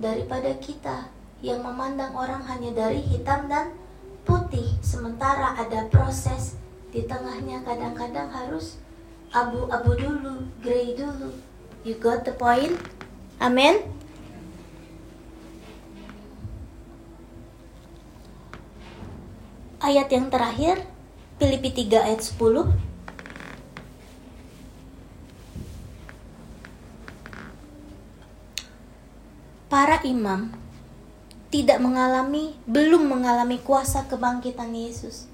daripada 0.00 0.52
kita 0.56 1.12
yang 1.44 1.60
memandang 1.60 2.16
orang 2.16 2.40
hanya 2.48 2.72
dari 2.72 3.04
hitam 3.04 3.44
dan 3.52 3.76
putih 4.24 4.72
sementara 4.80 5.52
ada 5.60 5.84
proses 5.92 6.56
di 6.88 7.04
tengahnya 7.04 7.60
kadang-kadang 7.60 8.32
harus 8.32 8.80
abu-abu 9.28 9.92
dulu, 9.92 10.48
grey 10.64 10.96
dulu. 10.96 11.36
You 11.84 12.00
got 12.00 12.24
the 12.24 12.32
point? 12.32 12.72
Amin. 13.36 13.84
Ayat 19.76 20.08
yang 20.08 20.32
terakhir, 20.32 20.82
Filipi 21.36 21.70
3 21.86 22.08
ayat 22.10 22.24
10. 22.24 22.95
Para 29.76 30.00
imam 30.08 30.56
tidak 31.52 31.84
mengalami, 31.84 32.56
belum 32.64 33.12
mengalami 33.12 33.60
kuasa 33.60 34.08
kebangkitan 34.08 34.72
Yesus 34.72 35.28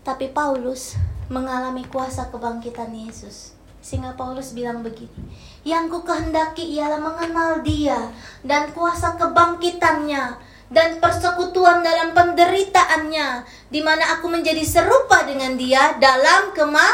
tapi 0.00 0.32
Paulus 0.32 0.96
mengalami 1.28 1.84
kuasa 1.86 2.32
kebangkitan 2.32 2.90
Yesus. 2.90 3.54
Sehingga 3.80 4.12
Paulus 4.12 4.52
bilang 4.52 4.84
begini, 4.84 5.32
yang 5.64 5.88
ku 5.88 6.04
kehendaki 6.04 6.76
ialah 6.76 7.00
mengenal 7.00 7.64
dia 7.64 8.12
dan 8.44 8.68
kuasa 8.76 9.16
kebangkitannya 9.16 10.36
dan 10.68 11.00
persekutuan 11.00 11.80
dalam 11.80 12.12
penderitaannya 12.12 13.48
di 13.72 13.80
mana 13.80 14.20
aku 14.20 14.28
menjadi 14.28 14.60
serupa 14.60 15.24
dengan 15.24 15.56
dia 15.56 15.96
dalam 15.96 16.52
kema 16.52 16.88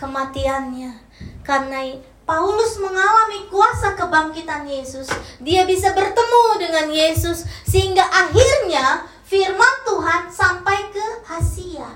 kematiannya. 0.00 1.04
Karena 1.44 1.84
Paulus 2.26 2.82
mengalami 2.82 3.46
kuasa 3.46 3.94
kebangkitan 3.94 4.66
Yesus, 4.66 5.06
dia 5.38 5.62
bisa 5.62 5.94
bertemu 5.94 6.44
dengan 6.58 6.86
Yesus 6.90 7.46
sehingga 7.62 8.02
akhirnya 8.02 9.06
firman 9.22 9.74
Tuhan 9.86 10.26
sampai 10.26 10.90
ke 10.90 11.06
Asia. 11.22 11.86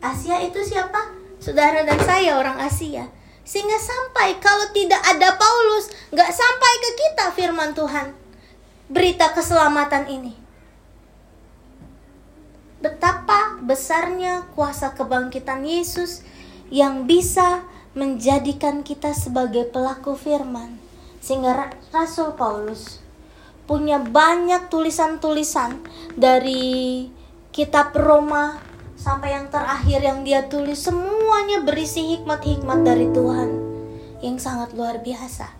Asia 0.00 0.40
itu 0.40 0.64
siapa? 0.64 1.12
Saudara 1.36 1.84
dan 1.84 2.00
saya 2.00 2.40
orang 2.40 2.56
Asia. 2.56 3.04
Sehingga 3.44 3.76
sampai 3.76 4.40
kalau 4.40 4.72
tidak 4.72 5.04
ada 5.04 5.36
Paulus, 5.36 5.92
nggak 6.08 6.30
sampai 6.32 6.72
ke 6.80 6.90
kita 6.96 7.26
firman 7.36 7.76
Tuhan. 7.76 8.16
Berita 8.88 9.36
keselamatan 9.36 10.08
ini. 10.08 10.40
Betapa 12.80 13.60
besarnya 13.60 14.48
kuasa 14.56 14.96
kebangkitan 14.96 15.68
Yesus 15.68 16.24
yang 16.72 17.04
bisa 17.04 17.60
menjadikan 17.94 18.86
kita 18.86 19.10
sebagai 19.10 19.66
pelaku 19.66 20.14
firman. 20.14 20.78
Sehingga 21.20 21.74
Rasul 21.90 22.32
Paulus 22.38 23.02
punya 23.70 24.02
banyak 24.02 24.66
tulisan-tulisan 24.66 25.78
dari 26.18 27.06
kitab 27.54 27.94
Roma 27.94 28.58
sampai 28.98 29.32
yang 29.38 29.46
terakhir 29.46 30.00
yang 30.02 30.26
dia 30.26 30.50
tulis 30.50 30.76
semuanya 30.76 31.62
berisi 31.62 32.18
hikmat-hikmat 32.18 32.82
dari 32.82 33.06
Tuhan 33.14 33.50
yang 34.20 34.36
sangat 34.42 34.74
luar 34.74 34.98
biasa. 35.00 35.54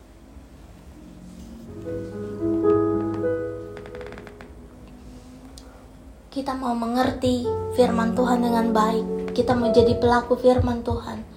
Kita 6.31 6.55
mau 6.55 6.75
mengerti 6.79 7.43
firman 7.75 8.15
Tuhan 8.15 8.43
dengan 8.43 8.71
baik. 8.71 9.35
Kita 9.35 9.55
mau 9.59 9.71
jadi 9.75 9.99
pelaku 9.99 10.39
firman 10.39 10.87
Tuhan. 10.87 11.30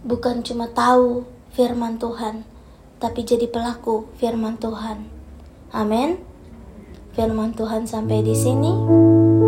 Bukan 0.00 0.40
cuma 0.40 0.70
tahu 0.72 1.28
firman 1.52 2.00
Tuhan, 2.00 2.48
tapi 2.96 3.20
jadi 3.20 3.44
pelaku 3.44 4.08
firman 4.16 4.56
Tuhan. 4.56 5.04
Amin. 5.76 6.16
Firman 7.12 7.52
Tuhan 7.52 7.84
sampai 7.84 8.24
di 8.24 8.32
sini. 8.32 8.72